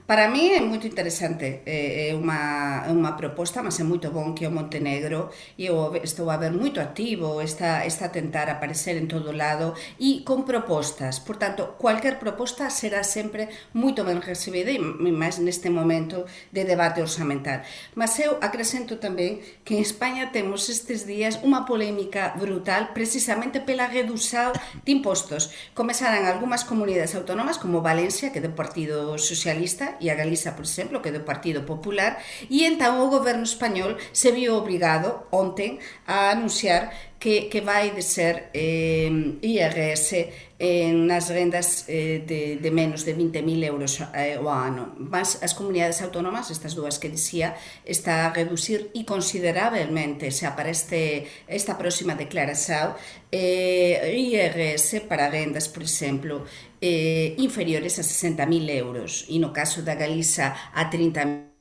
Para 0.06 0.30
mí 0.30 0.54
é 0.54 0.62
moito 0.62 0.86
interesante, 0.86 1.66
eh, 1.66 2.10
é 2.10 2.14
unha, 2.14 2.86
é 2.86 2.94
unha 2.94 3.18
proposta, 3.18 3.58
mas 3.58 3.74
é 3.82 3.82
moito 3.82 4.14
bon 4.14 4.38
que 4.38 4.46
o 4.46 4.54
Montenegro 4.54 5.34
e 5.58 5.66
eu 5.66 5.98
estou 5.98 6.30
a 6.30 6.38
ver 6.38 6.54
moito 6.54 6.78
activo, 6.78 7.42
está, 7.42 7.82
está 7.82 8.06
a 8.06 8.14
tentar 8.14 8.46
aparecer 8.46 8.94
en 8.94 9.10
todo 9.10 9.34
lado 9.34 9.74
e 9.98 10.22
con 10.22 10.46
propostas, 10.46 11.18
por 11.18 11.42
tanto, 11.42 11.74
cualquier 11.74 12.22
proposta 12.22 12.70
será 12.70 13.02
sempre 13.02 13.50
moito 13.74 14.06
ben 14.06 14.22
recibida 14.22 14.70
e 14.70 14.78
máis 14.78 15.42
neste 15.42 15.74
momento 15.74 16.22
de 16.54 16.62
debate 16.62 17.02
orçamental. 17.02 17.66
Mas 17.98 18.14
eu 18.22 18.38
acrescento 18.38 19.02
tamén 19.02 19.42
que 19.66 19.74
en 19.74 19.82
España 19.82 20.30
temos 20.30 20.70
estes 20.70 21.02
días 21.02 21.42
unha 21.42 21.66
polémica 21.66 22.30
brutal 22.38 22.94
precisamente 22.94 23.58
pela 23.58 23.90
redução 23.90 24.54
de 24.86 24.90
impostos. 24.94 25.50
Comezaran 25.74 26.30
algunhas 26.30 26.62
comunidades 26.62 27.18
autónomas 27.18 27.58
como 27.58 27.82
Valencia, 27.82 28.30
que 28.30 28.38
é 28.38 28.46
do 28.46 28.54
Partido 28.54 29.18
Socialista, 29.18 29.95
e 30.00 30.10
a 30.10 30.14
Galiza, 30.14 30.52
por 30.52 30.64
exemplo, 30.64 31.00
que 31.00 31.08
é 31.08 31.12
do 31.12 31.24
Partido 31.24 31.62
Popular, 31.62 32.18
e 32.50 32.64
entón 32.64 33.00
o 33.02 33.10
goberno 33.12 33.44
español 33.44 33.96
se 34.12 34.32
viu 34.32 34.54
obrigado 34.54 35.28
onten 35.30 35.78
a 36.06 36.30
anunciar 36.32 36.92
que, 37.18 37.48
que 37.48 37.60
vai 37.60 37.90
de 37.90 38.02
ser 38.02 38.50
eh, 38.52 39.10
IRS 39.40 40.12
eh, 40.58 40.92
nas 40.92 41.28
rendas 41.28 41.84
eh, 41.88 42.22
de, 42.24 42.56
de 42.56 42.70
menos 42.70 43.04
de 43.04 43.16
20.000 43.16 43.64
euros 43.64 44.00
eh, 44.12 44.36
ao 44.36 44.48
ano. 44.48 44.94
Mas 45.00 45.40
as 45.42 45.56
comunidades 45.56 46.00
autónomas, 46.04 46.52
estas 46.52 46.76
dúas 46.76 47.00
que 47.00 47.08
dicía, 47.08 47.56
está 47.84 48.28
a 48.28 48.32
reducir 48.32 48.92
e 48.94 49.04
considerablemente, 49.04 50.28
xa 50.30 50.52
para 50.52 50.68
este, 50.68 51.24
esta 51.48 51.76
próxima 51.80 52.14
declaración, 52.16 52.96
eh, 53.32 54.12
IRS 54.12 55.08
para 55.08 55.32
rendas, 55.32 55.68
por 55.68 55.82
exemplo, 55.84 56.44
eh, 56.80 57.34
inferiores 57.38 57.98
a 57.98 58.02
60.000 58.02 58.70
euros 58.70 59.24
e 59.28 59.38
no 59.38 59.52
caso 59.52 59.82
da 59.82 59.94
Galiza 59.94 60.54
a 60.72 60.90
30.000 60.90 61.56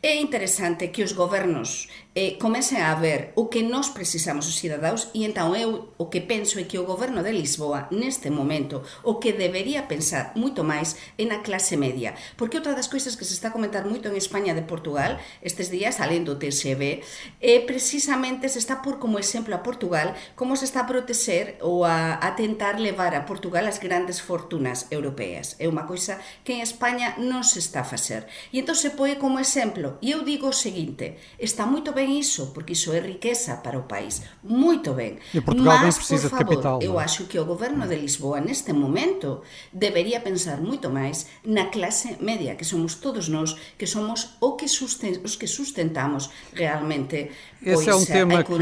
É 0.00 0.14
interesante 0.22 0.94
que 0.94 1.02
os 1.02 1.10
gobernos 1.10 1.88
eh, 2.14 2.36
comecen 2.38 2.82
a 2.82 2.94
ver 2.94 3.32
o 3.36 3.48
que 3.48 3.62
nós 3.62 3.88
precisamos 3.88 4.44
os 4.46 4.60
cidadáns 4.60 5.08
e 5.16 5.24
entón 5.24 5.56
eu 5.56 5.96
o 5.96 6.12
que 6.12 6.20
penso 6.20 6.60
é 6.60 6.68
que 6.68 6.76
o 6.76 6.84
goberno 6.84 7.24
de 7.24 7.32
Lisboa 7.32 7.88
neste 7.88 8.28
momento 8.28 8.84
o 9.00 9.16
que 9.16 9.32
debería 9.32 9.88
pensar 9.88 10.36
moito 10.36 10.60
máis 10.60 11.00
é 11.16 11.24
na 11.24 11.40
clase 11.40 11.80
media. 11.80 12.12
Porque 12.36 12.60
outra 12.60 12.76
das 12.76 12.92
coisas 12.92 13.16
que 13.16 13.24
se 13.24 13.32
está 13.32 13.48
a 13.48 13.56
comentar 13.56 13.88
moito 13.88 14.12
en 14.12 14.16
España 14.20 14.52
de 14.52 14.68
Portugal 14.68 15.16
estes 15.40 15.72
días 15.72 16.04
além 16.04 16.20
do 16.20 16.36
TSB 16.36 17.00
é 17.40 17.64
precisamente 17.64 18.44
se 18.52 18.60
está 18.60 18.84
por 18.84 19.00
como 19.00 19.16
exemplo 19.16 19.56
a 19.56 19.64
Portugal 19.64 20.12
como 20.36 20.52
se 20.52 20.68
está 20.68 20.84
a 20.84 20.90
proteger 20.90 21.56
ou 21.64 21.88
a, 21.88 22.20
a 22.20 22.36
tentar 22.36 22.76
levar 22.76 23.16
a 23.16 23.24
Portugal 23.24 23.64
as 23.64 23.80
grandes 23.80 24.20
fortunas 24.20 24.84
europeas. 24.92 25.56
É 25.56 25.64
unha 25.64 25.88
coisa 25.88 26.20
que 26.44 26.52
en 26.52 26.60
España 26.60 27.16
non 27.16 27.40
se 27.40 27.56
está 27.56 27.80
a 27.80 27.88
facer. 27.88 28.28
E 28.52 28.60
entón 28.60 28.76
se 28.76 28.92
poi 28.92 29.16
como 29.16 29.40
exemplo 29.40 29.96
e 30.04 30.12
eu 30.12 30.20
digo 30.28 30.52
o 30.52 30.52
seguinte 30.52 31.16
está 31.40 31.64
moito 31.64 31.96
ben 31.96 32.01
iso, 32.04 32.52
porque 32.52 32.72
iso 32.72 32.92
é 32.92 33.00
riqueza 33.00 33.56
para 33.56 33.78
o 33.78 33.82
país, 33.82 34.22
moito 34.42 34.92
ben. 34.92 35.18
E 35.32 35.40
Portugal 35.40 35.78
Mas, 35.78 35.82
ben 35.82 35.92
precisa 35.94 36.28
por 36.28 36.38
favor, 36.38 36.56
de 36.56 36.62
capital. 36.62 36.82
Eu 36.82 36.98
acho 36.98 37.24
que 37.24 37.38
o 37.38 37.44
goberno 37.44 37.86
de 37.86 37.96
Lisboa 37.96 38.40
neste 38.40 38.72
momento 38.72 39.42
debería 39.72 40.20
pensar 40.20 40.60
moito 40.60 40.90
máis 40.90 41.26
na 41.44 41.66
clase 41.66 42.16
media, 42.20 42.54
que 42.54 42.64
somos 42.64 42.96
todos 42.96 43.28
nós, 43.28 43.56
que 43.78 43.86
somos 43.86 44.36
o 44.40 44.56
que 44.56 44.68
susten 44.68 45.20
os 45.24 45.36
que 45.36 45.46
sustentamos 45.46 46.30
realmente 46.52 47.30
Esse 47.62 47.90
é 47.90 47.94
um 47.94 48.04
tema 48.04 48.42
que 48.42 48.52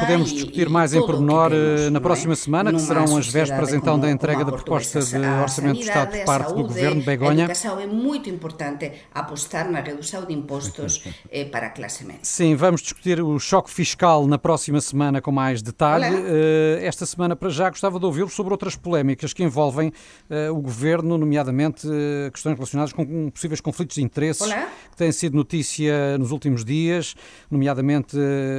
podemos 0.00 0.32
discutir 0.32 0.68
mais 0.68 0.94
em 0.94 1.00
pormenor 1.00 1.50
temos, 1.50 1.90
na 1.90 2.00
próxima 2.00 2.34
é? 2.34 2.36
semana, 2.36 2.72
que 2.72 2.80
serão 2.80 3.16
as 3.16 3.26
vésperas 3.28 3.72
então 3.72 3.98
da 3.98 4.10
entrega 4.10 4.44
da 4.44 4.52
proposta 4.52 5.00
de 5.00 5.18
Orçamento 5.18 5.78
de 5.80 5.84
Estado 5.84 6.16
por 6.16 6.24
parte 6.24 6.54
do 6.54 6.62
Governo 6.62 7.02
Begonha. 7.02 7.42
A 7.42 7.44
educação 7.44 7.80
é 7.80 7.86
muito 7.86 8.30
importante 8.30 8.92
apostar 9.12 9.68
na 9.70 9.80
redução 9.80 10.04
redução 10.04 10.24
de 10.24 10.32
impostos 10.32 11.02
eh, 11.30 11.44
para 11.44 11.68
a 11.68 11.70
classe 11.70 12.04
média. 12.04 12.20
Sim, 12.22 12.54
vamos 12.54 12.82
discutir 12.84 13.20
o 13.22 13.38
choque 13.38 13.70
fiscal 13.70 14.26
na 14.26 14.36
próxima 14.36 14.78
semana 14.78 15.20
com 15.20 15.32
mais 15.32 15.62
detalhe. 15.62 16.14
Uh, 16.14 16.78
esta 16.82 17.06
semana, 17.06 17.34
para 17.34 17.48
já, 17.48 17.70
gostava 17.70 17.98
de 17.98 18.04
ouvi-lo 18.04 18.28
sobre 18.28 18.52
outras 18.52 18.76
polémicas 18.76 19.32
que 19.32 19.42
envolvem 19.42 19.88
uh, 19.88 20.52
o 20.52 20.60
governo, 20.60 21.16
nomeadamente 21.16 21.86
uh, 21.86 22.30
questões 22.30 22.56
relacionadas 22.56 22.92
com 22.92 23.30
possíveis 23.30 23.60
conflitos 23.62 23.96
de 23.96 24.02
interesses, 24.02 24.42
Olá. 24.42 24.68
que 24.90 24.96
têm 24.98 25.10
sido 25.12 25.34
notícia 25.34 26.18
nos 26.18 26.30
últimos 26.30 26.62
dias, 26.62 27.14
nomeadamente 27.50 28.18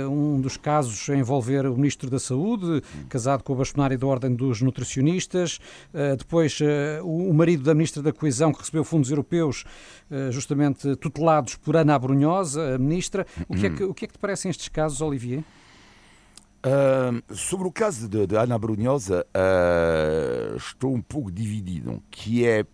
um 0.10 0.42
dos 0.42 0.58
casos 0.58 1.08
a 1.10 1.16
envolver 1.16 1.68
o 1.68 1.76
Ministro 1.76 2.10
da 2.10 2.18
Saúde, 2.18 2.82
casado 3.08 3.44
com 3.44 3.54
a 3.54 3.58
bastonária 3.58 3.98
da 3.98 4.08
Ordem 4.08 4.34
dos 4.34 4.62
Nutricionistas, 4.62 5.60
depois 6.18 6.60
o 7.04 7.34
marido 7.34 7.64
da 7.64 7.74
Ministra 7.74 8.02
da 8.02 8.12
Coesão, 8.12 8.52
que 8.52 8.60
recebeu 8.60 8.84
fundos 8.84 9.10
europeus 9.10 9.66
justamente 10.32 10.96
tutelados 10.96 11.56
por 11.56 11.76
Ana 11.76 11.98
Brunhosa, 11.98 12.76
a 12.76 12.78
ministra. 12.78 13.26
O 13.48 13.56
que, 13.56 13.66
é 13.66 13.70
que, 13.70 13.84
o 13.84 13.94
que 13.94 14.06
é 14.06 14.08
que 14.08 14.15
te 14.16 14.20
parecem 14.20 14.50
estes 14.50 14.70
casos, 14.70 15.02
Olivier? 15.02 15.44
Uh, 16.66 17.36
sobre 17.36 17.68
o 17.68 17.72
caso 17.72 18.08
de, 18.08 18.26
de 18.26 18.36
Ana 18.36 18.58
Brunhosa, 18.58 19.26
uh, 19.36 20.56
estou 20.56 20.94
um 20.94 21.02
pouco 21.02 21.32
dividido. 21.32 22.02
Que 22.10 22.46
é 22.46 22.66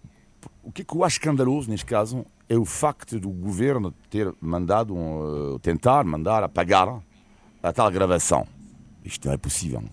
o 0.64 0.72
que, 0.72 0.84
é 0.84 0.86
que 0.86 0.96
eu 0.96 1.04
acho 1.04 1.18
escandaloso 1.18 1.70
neste 1.70 1.86
caso 1.86 2.26
é 2.48 2.58
o 2.58 2.66
facto 2.66 3.20
do 3.20 3.30
governo 3.30 3.92
ter 4.10 4.34
mandado, 4.40 4.96
uh, 4.96 5.60
tentar 5.60 6.04
mandar 6.04 6.44
apagar 6.44 7.02
a 7.62 7.74
tal 7.74 7.92
gravação. 7.92 8.48
Isto 9.04 9.28
não 9.28 9.34
é 9.34 9.38
possível 9.38 9.84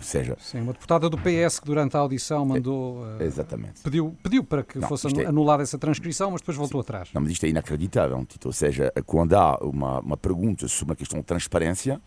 seja... 0.00 0.36
Sim, 0.40 0.60
uma 0.60 0.72
deputada 0.72 1.10
do 1.10 1.18
PS 1.18 1.58
que 1.60 1.66
durante 1.66 1.96
a 1.96 2.00
audição 2.00 2.44
mandou... 2.44 3.02
Uh, 3.02 3.22
Exatamente. 3.22 3.80
Pediu, 3.82 4.16
pediu 4.22 4.44
para 4.44 4.62
que 4.62 4.78
não, 4.78 4.88
fosse 4.88 5.08
é... 5.20 5.26
anulada 5.26 5.62
essa 5.62 5.78
transcrição, 5.78 6.30
mas 6.30 6.40
depois 6.40 6.56
voltou 6.56 6.80
Sim. 6.80 6.86
atrás. 6.86 7.08
Não, 7.12 7.20
mas 7.20 7.32
isto 7.32 7.44
é 7.44 7.48
inacreditável, 7.48 8.24
Tito. 8.24 8.48
Ou 8.48 8.52
seja, 8.52 8.92
quando 9.04 9.34
há 9.34 9.58
uma, 9.62 10.00
uma 10.00 10.16
pergunta 10.16 10.68
sobre 10.68 10.92
uma 10.92 10.96
questão 10.96 11.20
de 11.20 11.26
transparência, 11.26 12.00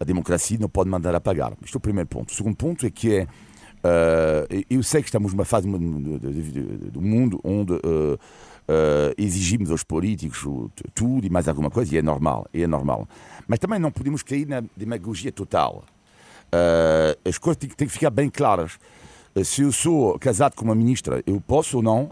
a 0.00 0.04
democracia 0.04 0.58
não 0.58 0.68
pode 0.68 0.88
mandar 0.88 1.14
apagar. 1.14 1.52
Isto 1.62 1.76
é 1.76 1.78
o 1.78 1.80
primeiro 1.80 2.08
ponto. 2.08 2.30
O 2.30 2.34
segundo 2.34 2.56
ponto 2.56 2.86
é 2.86 2.90
que 2.90 3.16
é... 3.16 3.28
Uh, 3.78 4.64
eu 4.68 4.82
sei 4.82 5.02
que 5.02 5.08
estamos 5.08 5.32
numa 5.32 5.44
fase 5.44 5.68
do 5.68 7.00
mundo 7.00 7.40
onde 7.44 7.74
uh, 7.74 8.18
uh, 8.68 9.14
exigimos 9.16 9.70
aos 9.70 9.82
políticos 9.82 10.46
tudo 10.94 11.26
e 11.26 11.30
mais 11.30 11.48
alguma 11.48 11.70
coisa, 11.70 11.94
e 11.94 11.98
é 11.98 12.02
normal, 12.02 12.46
é 12.52 12.66
normal. 12.66 13.08
Mas 13.46 13.58
também 13.58 13.78
não 13.78 13.90
podemos 13.90 14.22
cair 14.22 14.46
na 14.46 14.62
demagogia 14.76 15.32
total. 15.32 15.84
Uh, 16.52 17.28
as 17.28 17.38
coisas 17.38 17.56
têm, 17.58 17.70
têm, 17.70 17.86
que 17.86 17.92
ficar 17.92 18.10
bem 18.10 18.28
claras. 18.28 18.78
Uh, 19.34 19.44
se 19.44 19.62
eu 19.62 19.72
sou 19.72 20.18
casado 20.18 20.54
com 20.54 20.64
uma 20.64 20.74
ministra, 20.74 21.22
eu 21.26 21.40
posso 21.40 21.78
ou 21.78 21.82
não 21.82 22.10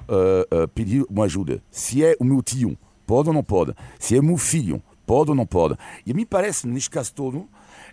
pedir 0.74 1.04
uma 1.10 1.24
ajuda. 1.24 1.62
Se 1.70 2.04
é 2.04 2.16
o 2.18 2.24
meu 2.24 2.42
tio, 2.42 2.76
pode 3.06 3.28
ou 3.28 3.34
não 3.34 3.44
pode. 3.44 3.74
Se 3.98 4.16
é 4.16 4.20
o 4.20 4.24
meu 4.24 4.36
filho, 4.36 4.82
pode 5.04 5.30
ou 5.30 5.36
não 5.36 5.46
pode. 5.46 5.76
E 6.04 6.12
a 6.12 6.14
mim 6.14 6.24
parece, 6.24 6.66
neste 6.66 6.90
caso 6.90 7.12
todo, 7.12 7.48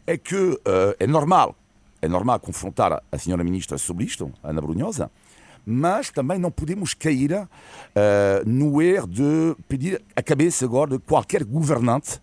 é 0.05 0.17
que 0.17 0.59
é 0.99 1.07
normal, 1.07 1.55
é 2.01 2.07
normal 2.07 2.39
confrontar 2.39 3.01
a 3.11 3.17
senhora 3.17 3.43
ministra 3.43 3.77
sobre 3.77 4.05
isto, 4.05 4.31
Ana 4.43 4.61
Brunhosa, 4.61 5.09
mas 5.65 6.09
também 6.09 6.37
não 6.37 6.51
podemos 6.51 6.93
cair 6.93 7.31
uh, 7.33 7.47
no 8.45 8.81
erro 8.81 9.07
de 9.07 9.55
pedir 9.67 10.01
a 10.15 10.21
cabeça 10.21 10.65
agora 10.65 10.91
de 10.91 10.99
qualquer 10.99 11.43
governante 11.43 12.21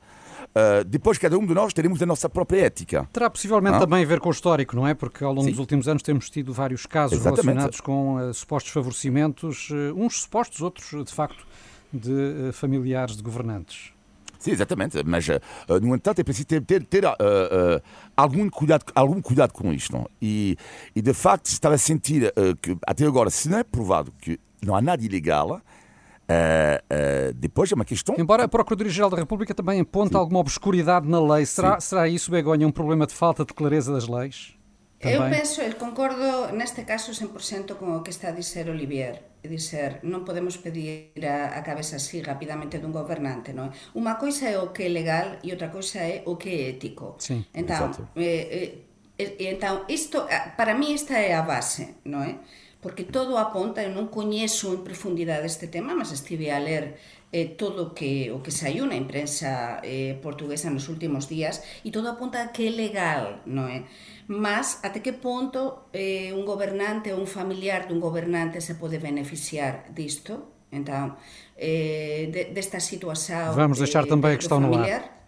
Uh, 0.50 0.84
depois, 0.84 1.16
cada 1.16 1.38
um 1.38 1.46
de 1.46 1.54
nós 1.54 1.72
teremos 1.72 2.02
a 2.02 2.06
nossa 2.06 2.28
própria 2.28 2.62
ética. 2.62 3.08
Terá 3.12 3.30
possivelmente 3.30 3.76
ah? 3.76 3.80
também 3.80 4.02
a 4.02 4.06
ver 4.06 4.18
com 4.18 4.28
o 4.28 4.32
histórico, 4.32 4.74
não 4.74 4.86
é? 4.86 4.94
Porque 4.94 5.22
ao 5.22 5.30
longo 5.32 5.44
Sim. 5.44 5.50
dos 5.50 5.60
últimos 5.60 5.86
anos 5.86 6.02
temos 6.02 6.28
tido 6.28 6.52
vários 6.52 6.86
casos 6.86 7.18
Exatamente. 7.18 7.46
relacionados 7.46 7.80
com 7.80 8.16
uh, 8.16 8.34
supostos 8.34 8.72
favorecimentos, 8.72 9.70
uh, 9.70 9.94
uns 9.94 10.22
supostos, 10.22 10.60
outros, 10.60 11.04
de 11.04 11.14
facto, 11.14 11.46
de 11.92 12.50
familiares 12.52 13.16
de 13.16 13.22
governantes. 13.22 13.92
Sim, 14.40 14.50
exatamente. 14.50 15.02
Mas, 15.04 15.26
no 15.80 15.94
entanto, 15.94 16.18
é 16.20 16.24
preciso 16.24 16.46
ter, 16.46 16.64
ter, 16.64 16.84
ter 16.84 17.04
algum, 18.16 18.48
cuidado, 18.50 18.84
algum 18.94 19.20
cuidado 19.22 19.52
com 19.52 19.72
isto. 19.72 19.92
Não? 19.92 20.08
E, 20.20 20.56
e, 20.96 21.00
de 21.00 21.12
facto, 21.14 21.46
estava 21.46 21.76
a 21.76 21.78
sentir 21.78 22.32
que, 22.60 22.76
até 22.86 23.06
agora, 23.06 23.30
se 23.30 23.48
não 23.48 23.58
é 23.58 23.62
provado 23.62 24.12
que 24.18 24.40
não 24.64 24.74
há 24.74 24.82
nada 24.82 25.04
ilegal, 25.04 25.60
Uh, 26.30 27.30
uh, 27.30 27.34
depois 27.34 27.72
é 27.72 27.74
uma 27.74 27.84
questão. 27.84 28.14
Embora 28.16 28.44
a 28.44 28.48
Procuradoria-Geral 28.48 29.10
da 29.10 29.16
República 29.16 29.52
também 29.52 29.80
aponte 29.80 30.12
Sim. 30.12 30.16
alguma 30.16 30.38
obscuridade 30.38 31.08
na 31.08 31.20
lei, 31.20 31.44
será, 31.44 31.80
será 31.80 32.06
isso, 32.06 32.30
Begonha, 32.30 32.68
um 32.68 32.70
problema 32.70 33.04
de 33.04 33.12
falta 33.12 33.44
de 33.44 33.52
clareza 33.52 33.92
das 33.92 34.06
leis? 34.06 34.54
Também? 35.00 35.16
Eu 35.16 35.28
penso, 35.28 35.60
eu 35.60 35.74
concordo 35.74 36.52
neste 36.52 36.84
caso 36.84 37.10
100% 37.10 37.74
com 37.74 37.96
o 37.96 38.02
que 38.02 38.10
está 38.10 38.28
a 38.28 38.30
dizer 38.30 38.68
Olivier. 38.68 39.29
dizer, 39.48 40.04
non 40.04 40.28
podemos 40.28 40.60
pedir 40.60 41.16
a, 41.24 41.56
a 41.56 41.60
cabeza 41.64 41.96
así 41.96 42.20
rapidamente 42.20 42.76
dun 42.76 42.92
gobernante, 42.92 43.56
non? 43.56 43.72
Unha 43.96 44.20
coisa 44.20 44.52
é 44.52 44.60
o 44.60 44.76
que 44.76 44.84
é 44.86 44.90
legal 44.92 45.40
e 45.40 45.54
outra 45.56 45.72
coisa 45.72 46.04
é 46.04 46.20
o 46.28 46.36
que 46.36 46.52
é 46.52 46.76
ético. 46.76 47.16
Sí, 47.16 47.40
entón, 47.56 47.96
eh, 48.20 48.84
eh, 49.16 49.48
entón, 49.48 49.88
isto, 49.88 50.28
para 50.60 50.76
mí 50.76 50.92
esta 50.92 51.16
é 51.16 51.32
a 51.32 51.40
base, 51.40 52.00
non 52.04 52.24
é? 52.24 52.36
Porque 52.80 53.04
todo 53.04 53.36
aponta, 53.36 53.84
eu 53.84 53.92
non 53.92 54.08
coñezo 54.08 54.72
en 54.72 54.80
profundidade 54.80 55.44
este 55.44 55.68
tema, 55.68 55.92
mas 55.92 56.12
estive 56.12 56.48
a 56.52 56.60
ler 56.60 56.96
eh, 57.32 57.46
todo 57.54 57.94
que, 57.94 58.30
o 58.34 58.42
que 58.42 58.50
saiu 58.50 58.86
na 58.90 58.98
imprensa 58.98 59.78
eh, 59.86 60.18
portuguesa 60.18 60.66
nos 60.70 60.90
últimos 60.90 61.30
días 61.30 61.62
e 61.86 61.94
todo 61.94 62.10
apunta 62.10 62.42
a 62.42 62.50
que 62.50 62.66
é 62.66 62.72
legal, 62.74 63.42
non 63.46 63.70
é? 63.70 63.86
Mas 64.26 64.82
até 64.82 64.98
que 65.02 65.14
ponto 65.14 65.90
eh, 65.94 66.34
un 66.34 66.42
gobernante 66.42 67.14
ou 67.14 67.22
un 67.22 67.30
familiar 67.30 67.86
dun 67.86 68.02
gobernante 68.02 68.58
se 68.58 68.74
pode 68.74 68.98
beneficiar 68.98 69.90
disto? 69.94 70.66
Entón, 70.70 71.18
eh, 71.58 72.30
de, 72.30 72.54
desta 72.54 72.78
situación... 72.78 73.54
Vamos 73.54 73.82
deixar 73.82 74.06
tamén 74.06 74.34
a 74.34 74.38
questão 74.38 74.62
no 74.62 74.70
ar. 74.78 75.18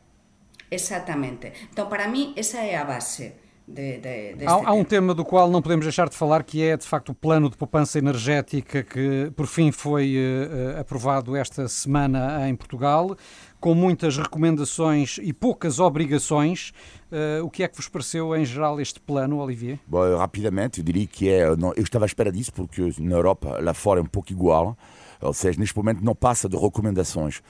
Exactamente. 0.73 1.53
Então, 1.71 1.87
para 1.91 2.09
mí, 2.09 2.33
esa 2.35 2.65
é 2.65 2.79
a 2.79 2.85
base. 2.85 3.35
De, 3.67 3.99
de, 3.99 4.47
há, 4.47 4.53
há, 4.53 4.73
um 4.73 4.85
tema 4.85 5.15
do 5.15 5.25
qual 5.25 5.49
não 5.49 5.63
podemos 5.63 5.85
deixar 5.85 6.09
de 6.09 6.17
falar, 6.17 6.43
que 6.43 6.63
é 6.63 6.77
de 6.77 6.87
facto 6.87 7.11
o 7.11 7.15
plano 7.15 7.49
de 7.49 7.57
poupança 7.57 7.99
energética 7.99 8.83
que 8.83 9.31
por 9.37 9.47
fim 9.47 9.71
foi 9.71 10.17
uh, 10.17 10.81
aprovado 10.81 11.37
esta 11.37 11.69
semana 11.69 12.49
em 12.49 12.57
Portugal, 12.57 13.17
com 13.61 13.75
muitas 13.75 14.17
recomendações 14.17 15.19
e 15.23 15.33
poucas 15.33 15.79
obrigações. 15.79 16.73
Uh, 17.11 17.45
o 17.45 17.51
que 17.51 17.63
é 17.63 17.69
que 17.69 17.77
vos 17.77 17.89
pareceu 17.89 18.35
em 18.35 18.45
geral 18.45 18.81
este 18.81 18.99
plano, 18.99 19.39
Olivier? 19.39 19.79
Bom, 19.87 20.17
rapidamente, 20.17 20.81
eu 20.81 20.85
diria 20.85 21.07
que 21.07 21.29
é. 21.29 21.55
Não, 21.57 21.73
eu 21.77 21.83
estava 21.83 22.05
à 22.05 22.07
espera 22.07 22.33
disso 22.33 22.53
porque 22.53 22.93
na 22.99 23.17
Europa, 23.17 23.59
lá 23.61 23.73
fora, 23.73 24.01
é 24.01 24.03
um 24.03 24.07
pouco 24.07 24.33
igual. 24.33 24.77
Ou 25.21 25.33
seja, 25.33 25.59
neste 25.59 25.77
momento 25.77 26.05
não 26.05 26.17
passa 26.17 26.49
de 26.49 26.57
recomendações. 26.57 27.43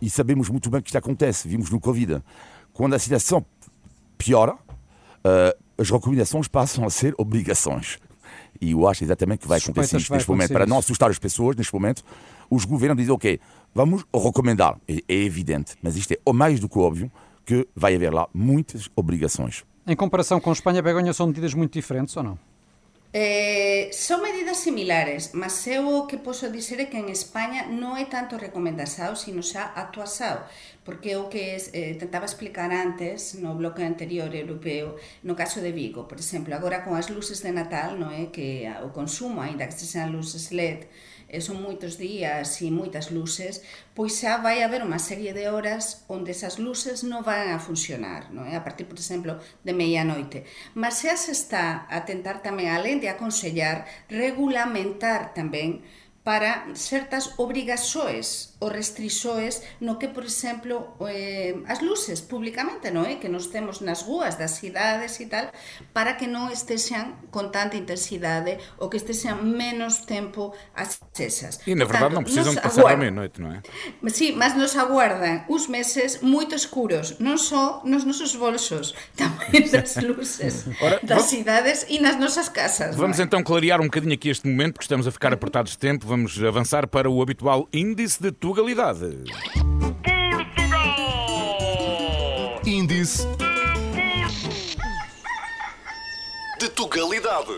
E 0.00 0.08
sabemos 0.08 0.48
muito 0.48 0.70
bem 0.70 0.80
que 0.80 0.88
isto 0.88 0.96
acontece. 0.96 1.46
Vimos 1.46 1.68
no 1.68 1.78
Covid. 1.78 2.22
Quando 2.72 2.94
a 2.94 2.98
situação 2.98 3.44
piora, 4.16 4.56
uh, 5.28 5.64
as 5.76 5.90
recomendações 5.90 6.48
passam 6.48 6.84
a 6.84 6.90
ser 6.90 7.14
obrigações. 7.18 7.98
E 8.60 8.72
eu 8.72 8.88
acho 8.88 9.04
exatamente 9.04 9.40
que 9.40 9.48
vai 9.48 9.58
acontecer 9.58 9.96
isto 9.96 10.12
neste 10.12 10.28
momento. 10.28 10.52
Para 10.52 10.66
não 10.66 10.78
assustar 10.78 11.10
as 11.10 11.18
pessoas, 11.18 11.56
neste 11.56 11.72
momento, 11.72 12.02
os 12.50 12.64
governos 12.64 12.98
dizem, 12.98 13.14
ok, 13.14 13.40
vamos 13.74 14.04
recomendar. 14.12 14.76
É, 14.88 14.98
é 15.08 15.14
evidente, 15.14 15.76
mas 15.82 15.96
isto 15.96 16.12
é 16.12 16.32
mais 16.32 16.58
do 16.58 16.68
que 16.68 16.78
óbvio 16.78 17.10
que 17.44 17.66
vai 17.74 17.94
haver 17.94 18.12
lá 18.12 18.28
muitas 18.34 18.88
obrigações. 18.94 19.64
Em 19.86 19.96
comparação 19.96 20.38
com 20.40 20.50
a 20.50 20.52
Espanha, 20.52 20.82
Begonha, 20.82 21.12
são 21.14 21.28
medidas 21.28 21.54
muito 21.54 21.72
diferentes 21.72 22.14
ou 22.16 22.22
não? 22.22 22.38
Eh, 23.14 23.88
son 23.92 24.20
medidas 24.20 24.58
similares, 24.58 25.32
mas 25.32 25.66
eu 25.66 25.88
o 25.88 26.06
que 26.06 26.18
posso 26.20 26.52
dizer 26.52 26.78
é 26.84 26.90
que 26.92 27.00
en 27.00 27.08
España 27.08 27.64
non 27.64 27.96
é 27.96 28.04
tanto 28.04 28.36
recomendasao, 28.36 29.16
sino 29.16 29.40
xa 29.40 29.64
actuasao, 29.72 30.44
porque 30.84 31.16
o 31.16 31.32
que 31.32 31.56
es, 31.56 31.72
eh, 31.72 31.96
tentaba 31.96 32.28
explicar 32.28 32.68
antes 32.68 33.32
no 33.40 33.56
bloque 33.56 33.80
anterior 33.80 34.28
europeo, 34.36 35.00
no 35.24 35.32
caso 35.40 35.64
de 35.64 35.72
Vigo, 35.72 36.04
por 36.04 36.20
exemplo, 36.20 36.52
agora 36.52 36.84
con 36.84 37.00
as 37.00 37.08
luces 37.08 37.40
de 37.40 37.48
Natal, 37.48 37.96
non 37.96 38.12
é? 38.12 38.28
Que 38.28 38.68
o 38.84 38.92
consumo, 38.92 39.40
aínda 39.40 39.64
que 39.64 39.78
se 39.80 39.88
sean 39.88 40.12
luces 40.12 40.52
LED, 40.52 40.84
e 41.28 41.44
son 41.44 41.60
moitos 41.60 42.00
días 42.00 42.58
e 42.64 42.72
moitas 42.72 43.12
luces, 43.12 43.60
pois 43.92 44.16
xa 44.16 44.40
vai 44.40 44.64
haber 44.64 44.80
unha 44.80 44.98
serie 44.98 45.36
de 45.36 45.52
horas 45.52 46.08
onde 46.08 46.32
esas 46.32 46.56
luces 46.56 47.04
non 47.04 47.20
van 47.20 47.52
a 47.52 47.60
funcionar, 47.60 48.32
non 48.32 48.48
é? 48.48 48.56
a 48.56 48.64
partir, 48.64 48.88
por 48.88 48.96
exemplo, 48.96 49.36
de 49.60 49.76
meia 49.76 50.02
noite. 50.08 50.48
Mas 50.72 51.04
xa 51.04 51.14
se 51.20 51.36
está 51.36 51.84
a 51.92 52.08
tentar 52.08 52.40
tamén, 52.40 52.72
alén 52.72 52.98
de 52.98 53.12
aconsellar, 53.12 53.84
regulamentar 54.08 55.36
tamén 55.36 55.84
para 56.28 56.68
certas 56.74 57.40
obrigaxoes 57.40 58.52
ou 58.60 58.68
restrisoes 58.68 59.62
no 59.80 59.96
que, 59.96 60.12
por 60.12 60.28
exemplo, 60.28 60.92
eh, 61.08 61.56
as 61.64 61.80
luces 61.80 62.20
públicamente, 62.20 62.92
non 62.92 63.08
é? 63.08 63.16
Que 63.16 63.32
nos 63.32 63.48
temos 63.48 63.80
nas 63.80 64.04
rúas 64.04 64.36
das 64.36 64.60
cidades 64.60 65.16
e 65.24 65.26
tal, 65.32 65.48
para 65.96 66.20
que 66.20 66.28
non 66.28 66.52
estexan 66.52 67.16
con 67.32 67.48
tanta 67.48 67.80
intensidade 67.80 68.60
ou 68.76 68.92
que 68.92 69.00
estexan 69.00 69.40
menos 69.40 70.04
tempo 70.04 70.52
acesas. 70.76 71.64
E, 71.64 71.72
na 71.72 71.88
verdade, 71.88 72.12
non 72.12 72.28
precisam 72.28 72.52
de 72.52 72.60
pasar 72.60 72.92
a 72.92 73.00
meia-noite, 73.00 73.40
non 73.40 73.56
é? 73.56 73.64
Sí, 74.12 74.36
mas 74.36 74.52
nos 74.52 74.76
aguardan 74.76 75.48
uns 75.48 75.64
meses 75.72 76.20
moito 76.20 76.52
escuros, 76.52 77.16
non 77.24 77.40
só 77.40 77.80
nos 77.88 78.04
nosos 78.04 78.36
bolsos, 78.36 78.92
tamén 79.16 79.64
das 79.72 79.96
luces 80.04 80.68
Ora, 80.84 81.00
das 81.00 81.24
vamos... 81.24 81.32
cidades 81.32 81.88
e 81.88 81.96
nas 82.04 82.20
nosas 82.20 82.52
casas. 82.52 83.00
Vamos 83.00 83.16
é? 83.16 83.24
então 83.24 83.40
clarear 83.40 83.80
um 83.80 83.88
bocadinho 83.88 84.12
aqui 84.12 84.28
este 84.28 84.44
momento, 84.44 84.76
porque 84.76 84.84
estamos 84.84 85.08
a 85.08 85.12
ficar 85.14 85.32
apertados 85.32 85.72
de 85.72 85.80
tempo. 85.80 86.04
Vamos 86.04 86.17
vamos 86.18 86.42
avançar 86.42 86.88
para 86.88 87.08
o 87.08 87.22
habitual 87.22 87.68
índice 87.72 88.20
de 88.20 88.32
tugalidade. 88.32 89.22
Portugal! 90.20 90.90
Índice 92.66 93.24
de 96.58 96.68
tugalidade. 96.70 97.52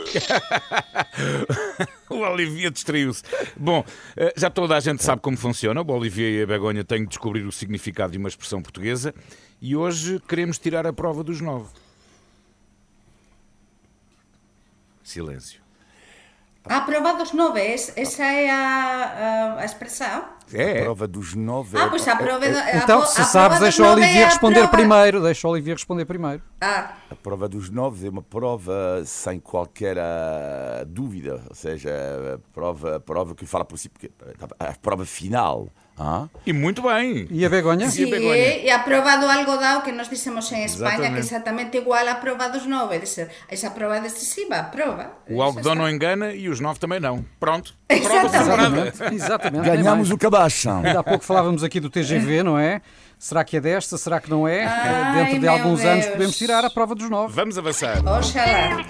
o 2.10 2.16
Olivier 2.16 2.70
distraiu-se. 2.70 3.22
Bom, 3.56 3.82
eh, 4.14 4.34
já 4.36 4.50
toda 4.50 4.76
a 4.76 4.80
gente 4.80 5.02
sabe 5.02 5.22
como 5.22 5.38
funciona. 5.38 5.80
O 5.80 5.90
Olivier 5.92 6.40
e 6.40 6.42
a 6.42 6.46
Begonha 6.46 6.84
têm 6.84 7.04
de 7.04 7.08
descobrir 7.08 7.46
o 7.46 7.52
significado 7.52 8.12
de 8.12 8.18
uma 8.18 8.28
expressão 8.28 8.60
portuguesa 8.60 9.14
e 9.58 9.74
hoje 9.74 10.20
queremos 10.28 10.58
tirar 10.58 10.86
a 10.86 10.92
prova 10.92 11.24
dos 11.24 11.40
nove. 11.40 11.70
Silêncio. 15.02 15.69
A 16.64 16.82
prova 16.82 17.14
dos 17.14 17.32
nove, 17.32 17.60
essa 17.96 18.22
é 18.22 18.50
a, 18.50 19.56
a, 19.56 19.60
a 19.60 19.64
expressão? 19.64 20.24
É. 20.52 20.80
A 20.80 20.82
prova 20.84 21.08
dos 21.08 21.34
nove. 21.34 21.78
Ah, 21.78 21.88
pois 21.88 22.06
a 22.06 22.16
prova. 22.16 22.44
É, 22.44 22.76
então, 22.76 23.06
se 23.06 23.24
sabes, 23.24 23.60
deixa 23.60 23.82
o 23.82 23.92
Olivier 23.92 24.22
é 24.22 24.24
responder 24.26 24.60
prova... 24.60 24.76
primeiro. 24.76 25.22
Deixa 25.22 25.48
o 25.48 25.50
Olivier 25.52 25.76
responder 25.76 26.04
primeiro. 26.04 26.42
Ah. 26.60 26.94
A 27.10 27.14
prova 27.14 27.48
dos 27.48 27.70
nove 27.70 28.06
é 28.06 28.10
uma 28.10 28.22
prova 28.22 29.02
sem 29.06 29.40
qualquer 29.40 29.96
uh, 29.96 30.84
dúvida. 30.86 31.42
Ou 31.48 31.54
seja, 31.54 31.90
a 32.34 32.38
prova, 32.52 32.96
a 32.96 33.00
prova 33.00 33.34
que 33.34 33.46
fala 33.46 33.64
por 33.64 33.78
si. 33.78 33.90
A 34.58 34.74
prova 34.74 35.06
final. 35.06 35.68
Ah. 36.02 36.28
E 36.46 36.52
muito 36.54 36.80
bem. 36.80 37.28
E 37.30 37.44
a 37.44 37.48
Begonha? 37.50 37.90
Sí, 37.90 38.04
e 38.08 38.70
a 38.70 38.78
prova 38.78 39.18
do 39.18 39.26
algodão 39.26 39.82
que 39.82 39.92
nós 39.92 40.08
dissemos 40.08 40.50
em 40.50 40.64
Espanha, 40.64 40.94
exatamente. 40.94 41.12
que 41.12 41.16
é 41.16 41.20
exatamente 41.20 41.76
igual 41.76 42.08
à 42.08 42.14
prova 42.14 42.48
dos 42.48 42.64
nove. 42.64 42.98
De 43.00 43.06
ser, 43.06 43.28
essa 43.50 43.70
prova 43.70 43.98
é 43.98 44.00
decisiva, 44.00 44.56
a 44.56 44.62
prova. 44.62 45.10
O 45.28 45.42
algodão 45.42 45.74
não 45.74 45.86
engana 45.86 46.32
e 46.32 46.48
os 46.48 46.58
nove 46.58 46.80
também 46.80 47.00
não. 47.00 47.22
Pronto. 47.38 47.74
Exatamente. 47.90 49.14
exatamente. 49.14 49.64
Ganhamos 49.66 50.10
o 50.10 50.16
cabacho. 50.16 50.70
Ainda 50.70 51.00
há 51.00 51.04
pouco 51.04 51.22
falávamos 51.22 51.62
aqui 51.62 51.78
do 51.78 51.90
TGV, 51.90 52.42
não 52.42 52.58
é? 52.58 52.80
Será 53.18 53.44
que 53.44 53.58
é 53.58 53.60
desta? 53.60 53.98
Será 53.98 54.18
que 54.18 54.30
não 54.30 54.48
é? 54.48 54.64
Ai, 54.64 55.24
Dentro 55.24 55.40
de 55.40 55.48
alguns 55.48 55.82
Deus. 55.82 55.92
anos 55.92 56.06
podemos 56.06 56.38
tirar 56.38 56.64
a 56.64 56.70
prova 56.70 56.94
dos 56.94 57.10
nove. 57.10 57.34
Vamos 57.34 57.58
avançar. 57.58 57.98
Oxalá. 57.98 58.82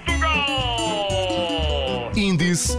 Índice 2.15 2.77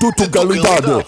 do 0.00 0.10
Tugalidade. 0.12 1.04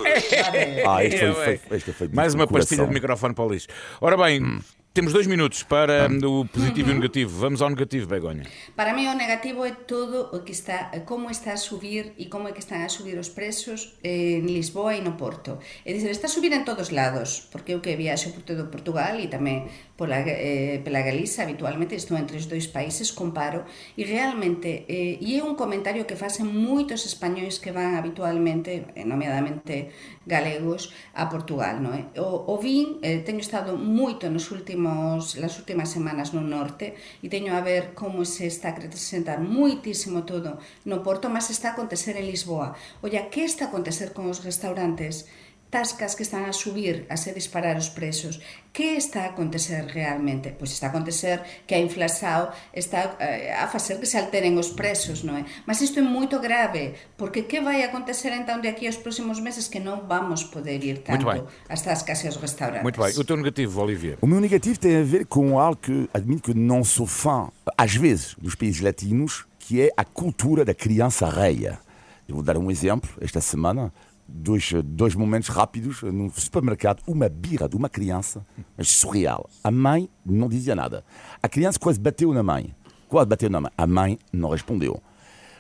Ah, 0.87 1.02
este 1.02 1.33
foi, 1.33 1.57
foi, 1.57 1.76
este 1.78 1.92
foi 1.92 2.09
Mais 2.09 2.35
uma 2.35 2.46
pastilha 2.46 2.87
de 2.87 2.92
microfone 2.92 3.35
para 3.35 3.44
o 3.44 3.50
lixo. 3.50 3.68
Ora 4.00 4.16
bem, 4.18 4.42
hum. 4.42 4.61
Temos 4.94 5.14
dois 5.14 5.26
minutos 5.26 5.62
para 5.62 6.07
o 6.07 6.44
positivo 6.44 6.90
e 6.90 6.92
o 6.92 6.96
negativo. 6.96 7.40
Vamos 7.40 7.62
ao 7.62 7.70
negativo, 7.70 8.07
Begonha. 8.07 8.44
Para 8.76 8.92
mí 8.92 9.09
o 9.09 9.14
negativo 9.14 9.64
é 9.64 9.70
todo 9.72 10.37
o 10.37 10.44
que 10.44 10.52
está, 10.52 10.92
como 11.07 11.31
está 11.31 11.55
a 11.55 11.57
subir 11.57 12.12
e 12.18 12.26
como 12.26 12.46
é 12.46 12.52
que 12.52 12.61
están 12.61 12.85
a 12.85 12.90
subir 12.90 13.16
os 13.16 13.31
preços 13.31 13.96
en 14.05 14.44
Lisboa 14.44 14.92
e 14.94 15.00
no 15.00 15.16
Porto. 15.16 15.57
É 15.88 15.96
dicir, 15.96 16.12
está 16.12 16.28
a 16.28 16.31
subir 16.31 16.52
en 16.52 16.68
todos 16.68 16.92
lados, 16.92 17.48
porque 17.48 17.72
eu 17.72 17.81
que 17.81 17.96
viaxo 17.96 18.37
por 18.37 18.44
todo 18.44 18.68
Portugal 18.68 19.16
e 19.16 19.33
tamén 19.33 19.64
pola, 20.03 20.19
eh, 20.27 20.81
pela 20.83 21.01
Galiza 21.01 21.45
habitualmente 21.45 21.95
estou 21.95 22.19
entre 22.19 22.35
os 22.37 22.51
dois 22.51 22.67
países 22.67 23.15
comparo 23.15 23.62
e 23.95 24.03
realmente 24.03 24.83
eh, 24.91 25.15
e 25.23 25.38
é 25.38 25.47
un 25.47 25.55
comentario 25.55 26.11
que 26.11 26.19
facen 26.19 26.51
moitos 26.51 27.07
españois 27.07 27.62
que 27.62 27.71
van 27.71 27.95
habitualmente 27.95 28.91
eh, 28.99 29.07
nomeadamente 29.07 29.95
galegos 30.27 30.91
a 31.15 31.31
Portugal 31.31 31.79
non 31.79 31.95
é? 31.95 32.11
Eh. 32.19 32.19
O, 32.19 32.51
o 32.51 32.59
vin, 32.59 32.99
eh, 33.07 33.23
teño 33.23 33.38
estado 33.38 33.79
moito 33.79 34.27
nos 34.27 34.51
últimos, 34.51 35.38
nas 35.38 35.55
últimas 35.62 35.95
semanas 35.95 36.35
no 36.35 36.43
norte 36.43 36.99
e 37.23 37.31
teño 37.31 37.55
a 37.55 37.62
ver 37.62 37.95
como 37.95 38.27
se 38.27 38.51
está 38.51 38.71
a 38.71 38.83
acrescentar 38.83 39.38
moitísimo 39.38 40.27
todo 40.27 40.59
no 40.83 41.07
Porto, 41.07 41.31
mas 41.31 41.47
está 41.55 41.71
a 41.71 41.75
acontecer 41.79 42.19
en 42.19 42.27
Lisboa 42.27 42.75
olla, 43.07 43.31
que 43.31 43.47
está 43.47 43.67
a 43.67 43.69
acontecer 43.71 44.11
con 44.11 44.27
os 44.27 44.43
restaurantes 44.43 45.31
tascas 45.73 46.15
que 46.15 46.23
están 46.23 46.45
a 46.45 46.53
subir, 46.53 47.07
a 47.09 47.17
se 47.17 47.33
disparar 47.33 47.79
os 47.79 47.89
preços. 47.89 48.39
Que 48.73 48.97
está 48.97 49.25
a 49.25 49.33
acontecer 49.33 49.85
realmente? 49.89 50.53
Pois 50.59 50.71
está 50.71 50.87
a 50.87 50.91
acontecer 50.91 51.41
que 51.67 51.75
a 51.75 51.81
inflação 51.81 52.53
está 52.73 53.17
eh, 53.19 53.57
a 53.57 53.67
facer 53.69 53.99
que 53.99 54.07
se 54.07 54.21
alteren 54.21 54.61
os 54.61 54.77
preços, 54.77 55.25
non 55.25 55.41
é? 55.41 55.49
Mas 55.65 55.81
isto 55.81 55.97
é 55.97 56.05
moito 56.05 56.37
grave, 56.45 56.93
porque 57.17 57.49
que 57.49 57.65
vai 57.65 57.81
acontecer 57.85 58.37
então 58.37 58.61
de 58.61 58.69
aquí 58.69 58.85
aos 58.85 59.01
próximos 59.01 59.41
meses 59.41 59.69
que 59.69 59.81
non 59.81 60.05
vamos 60.05 60.45
poder 60.45 60.85
ir 60.85 61.01
tanto 61.01 61.25
às 61.69 61.81
tascas 61.81 62.21
e 62.21 62.29
aos 62.29 62.37
restaurantes? 62.37 62.85
Muito 62.85 63.01
bem. 63.01 63.17
O 63.17 63.25
teu 63.25 63.37
negativo, 63.41 63.81
Olivier? 63.81 64.21
O 64.21 64.29
meu 64.29 64.41
negativo 64.41 64.77
tem 64.77 65.01
a 65.01 65.05
ver 65.05 65.25
com 65.25 65.57
algo 65.57 65.81
que 65.81 66.09
admito 66.13 66.53
que 66.53 66.55
não 66.57 66.85
sou 66.85 67.09
fã, 67.09 67.49
às 67.77 67.97
vezes, 67.97 68.37
dos 68.37 68.55
países 68.55 68.85
latinos, 68.85 69.49
que 69.57 69.81
é 69.81 69.91
a 69.97 70.05
cultura 70.05 70.65
da 70.65 70.77
criança 70.77 71.29
reia. 71.29 71.81
Eu 72.29 72.37
vou 72.37 72.45
dar 72.45 72.57
um 72.57 72.71
exemplo. 72.71 73.11
Esta 73.21 73.41
semana 73.41 73.93
dois, 74.33 74.73
dois 74.85 75.14
momentos 75.14 75.49
rápidos 75.49 76.03
num 76.03 76.31
supermercado, 76.31 77.03
uma 77.07 77.29
birra 77.29 77.68
de 77.68 77.77
uma 77.77 77.88
criança, 77.88 78.45
mas 78.77 78.88
surreal. 78.88 79.49
A 79.62 79.71
mãe 79.71 80.09
não 80.25 80.49
dizia 80.49 80.75
nada. 80.75 81.05
A 81.42 81.49
criança 81.49 81.79
quase 81.79 82.01
bateu 82.01 82.33
na 82.33 82.42
mãe. 82.42 82.75
Quase 83.09 83.29
bateu 83.29 83.51
na 83.51 83.61
mãe. 83.61 83.71
A 83.77 83.87
mãe 83.87 84.18
não 84.33 84.51
respondeu. 84.51 85.03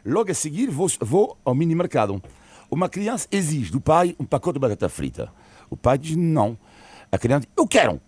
Logo 0.04 0.30
a 0.30 0.34
seguir, 0.34 0.70
vou, 0.70 0.88
vou 1.00 1.36
ao 1.44 1.54
mini 1.54 1.74
mercado. 1.74 2.20
Uma 2.70 2.88
criança 2.88 3.28
exige 3.30 3.70
do 3.70 3.80
pai 3.80 4.16
um 4.18 4.24
pacote 4.24 4.54
de 4.54 4.60
batata 4.60 4.88
frita. 4.88 5.30
O 5.68 5.76
pai 5.76 5.98
diz 5.98 6.16
não. 6.16 6.58
A 7.10 7.18
criança 7.18 7.46
diz, 7.46 7.50
eu 7.56 7.66
quero. 7.66 8.00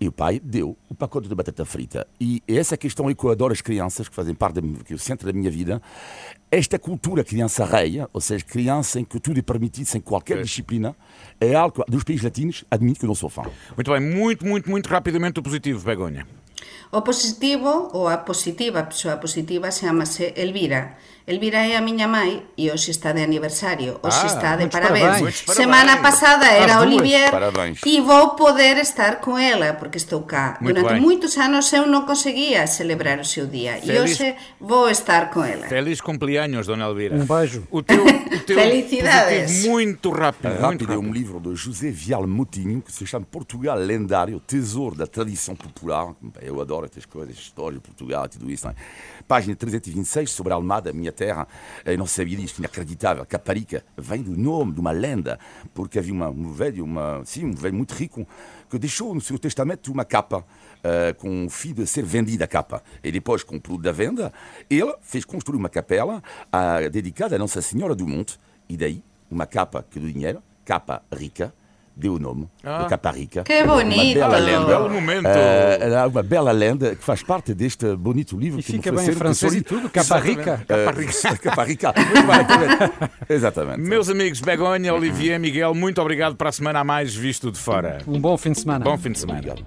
E 0.00 0.06
o 0.06 0.12
pai 0.12 0.40
deu 0.42 0.76
o 0.88 0.94
pacote 0.94 1.28
de 1.28 1.34
batata 1.34 1.64
frita. 1.64 2.06
E 2.20 2.42
essa 2.46 2.76
questão 2.76 3.10
é 3.10 3.14
que 3.14 3.24
eu 3.24 3.30
adoro 3.30 3.52
as 3.52 3.60
crianças, 3.60 4.08
que 4.08 4.14
fazem 4.14 4.34
parte, 4.34 4.60
do 4.60 4.84
que 4.84 4.94
é 4.94 4.98
centro 4.98 5.26
da 5.26 5.32
minha 5.32 5.50
vida. 5.50 5.82
Esta 6.50 6.78
cultura 6.78 7.24
criança 7.24 7.64
reia, 7.64 8.08
ou 8.12 8.20
seja, 8.20 8.44
criança 8.44 9.00
em 9.00 9.04
que 9.04 9.18
tudo 9.18 9.38
é 9.38 9.42
permitido 9.42 9.86
sem 9.86 10.00
qualquer 10.00 10.38
é. 10.38 10.42
disciplina, 10.42 10.94
é 11.40 11.54
algo 11.54 11.84
dos 11.88 12.04
países 12.04 12.22
latinos, 12.22 12.64
admito 12.70 13.00
que 13.00 13.04
eu 13.04 13.08
não 13.08 13.14
sou 13.14 13.28
fã. 13.28 13.42
Muito 13.76 13.90
bem, 13.90 14.00
muito, 14.00 14.46
muito, 14.46 14.70
muito 14.70 14.88
rapidamente 14.88 15.40
o 15.40 15.42
positivo, 15.42 15.84
Begonha. 15.84 16.26
O 16.90 17.02
positivo, 17.02 17.90
ou 17.92 18.08
a 18.08 18.16
positiva, 18.16 18.78
a 18.80 18.82
persoa 18.82 19.16
positiva, 19.16 19.70
chama-se 19.70 20.32
Elvira. 20.36 20.96
Elvira 21.28 21.58
é 21.58 21.76
a 21.76 21.82
miña 21.82 22.08
mãe 22.08 22.42
e 22.56 22.70
hoxe 22.70 22.90
está 22.90 23.12
de 23.12 23.22
aniversario, 23.22 24.00
hoxe 24.02 24.24
ah, 24.24 24.26
está 24.32 24.56
de 24.56 24.66
parabéns. 24.68 25.04
parabéns. 25.04 25.44
Semana 25.46 26.00
pasada 26.00 26.46
era 26.46 26.80
Olivier 26.80 27.30
e 27.84 28.00
vou 28.00 28.30
poder 28.30 28.78
estar 28.78 29.20
con 29.20 29.38
ela 29.38 29.74
porque 29.74 29.98
estou 29.98 30.22
cá. 30.22 30.56
Muito 30.58 30.80
Durante 30.80 30.94
bem. 30.94 31.02
muitos 31.02 31.36
anos 31.36 31.70
eu 31.74 31.84
non 31.84 32.08
conseguía 32.08 32.64
celebrar 32.64 33.20
o 33.20 33.28
seu 33.28 33.44
día 33.44 33.76
Feliz... 33.76 33.92
e 33.92 34.00
hoxe 34.00 34.26
vou 34.56 34.88
estar 34.88 35.28
con 35.28 35.44
ela. 35.44 35.68
Feliz 35.68 36.00
cumpleaños, 36.00 36.64
dona 36.64 36.88
Elvira. 36.88 37.20
Um 37.20 37.28
beijo. 37.28 37.68
O 37.68 37.84
teu, 37.84 38.08
o 38.08 38.40
teu 38.48 38.56
Felicidades. 38.64 39.68
muito 39.68 40.08
rápido. 40.08 40.48
É, 40.48 40.56
rápido, 40.56 40.90
é 40.90 40.96
um 40.96 41.12
livro 41.12 41.36
de 41.44 41.52
José 41.52 41.90
Vial 41.92 42.26
Moutinho 42.26 42.80
que 42.80 42.88
se 42.88 43.04
chama 43.04 43.28
Portugal 43.30 43.76
Lendário, 43.76 44.40
Tesouro 44.40 44.96
da 44.96 45.06
Tradição 45.06 45.52
Popular. 45.52 46.08
Eu 46.40 46.58
adoro 46.58 46.88
essas 46.88 47.04
coisas, 47.04 47.36
história 47.36 47.76
de 47.76 47.84
Portugal 47.84 48.24
e 48.24 48.28
tudo 48.30 48.50
isso. 48.50 48.64
Não 48.64 48.72
é? 48.72 48.76
Página 49.28 49.54
326 49.54 50.30
sobre 50.30 50.54
a 50.54 50.56
Almada, 50.56 50.90
minha 50.90 51.12
terra. 51.18 51.48
Não 51.98 52.06
sabia 52.06 52.36
disto, 52.36 52.58
inacreditável. 52.58 53.26
Caparica 53.26 53.84
vem 53.96 54.22
do 54.22 54.36
nome 54.36 54.72
de 54.72 54.80
uma 54.80 54.92
lenda, 54.92 55.38
porque 55.74 55.98
havia 55.98 56.12
uma, 56.12 56.28
um 56.30 56.52
velho, 56.52 56.84
uma, 56.84 57.22
sim, 57.24 57.44
um 57.44 57.52
velho 57.52 57.74
muito 57.74 57.92
rico, 57.92 58.26
que 58.70 58.78
deixou 58.78 59.14
no 59.14 59.20
seu 59.20 59.38
testamento 59.38 59.90
uma 59.90 60.04
capa 60.04 60.38
uh, 60.38 61.14
com 61.16 61.46
o 61.46 61.50
fim 61.50 61.72
de 61.72 61.86
ser 61.86 62.04
vendida 62.04 62.44
a 62.44 62.48
capa. 62.48 62.82
E 63.02 63.10
depois, 63.10 63.42
com 63.42 63.56
o 63.56 63.60
produto 63.60 63.82
da 63.82 63.92
venda, 63.92 64.32
ele 64.70 64.94
fez 65.02 65.24
construir 65.24 65.58
uma 65.58 65.68
capela 65.68 66.22
uh, 66.46 66.90
dedicada 66.90 67.34
a 67.34 67.38
Nossa 67.38 67.60
Senhora 67.60 67.94
do 67.94 68.06
Monte, 68.06 68.38
e 68.68 68.76
daí 68.76 69.02
uma 69.30 69.46
capa 69.46 69.84
que 69.90 69.98
do 69.98 70.10
dinheiro, 70.10 70.42
capa 70.64 71.02
rica, 71.12 71.52
deu 71.98 72.14
o 72.14 72.18
nome 72.18 72.48
ah. 72.62 72.82
de 72.82 72.88
Caparica. 72.88 73.42
Que 73.42 73.64
bonito! 73.64 74.18
Uma 74.18 74.28
bela 74.28 74.38
lenda. 74.38 74.66
Belo 74.66 74.90
momento. 74.90 75.26
Uh, 75.26 76.08
uma 76.08 76.22
bela 76.22 76.52
lenda 76.52 76.94
que 76.94 77.04
faz 77.04 77.22
parte 77.22 77.52
deste 77.52 77.96
bonito 77.96 78.38
livro. 78.38 78.60
E 78.60 78.62
que 78.62 78.72
fica 78.72 78.92
bem 78.92 79.08
em 79.08 79.12
francês 79.12 79.54
e 79.54 79.62
tudo, 79.62 79.90
Caparica. 79.90 80.62
Uh, 80.64 81.38
Caparica. 81.42 81.94
Exatamente. 83.28 83.80
Meus 83.80 84.08
amigos 84.08 84.40
Begonha, 84.40 84.94
Olivier, 84.94 85.38
Miguel, 85.40 85.74
muito 85.74 86.00
obrigado 86.00 86.36
para 86.36 86.50
a 86.50 86.52
semana 86.52 86.80
a 86.80 86.84
mais 86.84 87.14
visto 87.14 87.50
de 87.50 87.58
fora. 87.58 87.98
Um 88.06 88.20
bom 88.20 88.36
fim 88.36 88.52
de 88.52 88.60
semana. 88.60 88.84
Bom 88.84 88.96
fim 88.96 89.10
de 89.10 89.18
semana. 89.18 89.58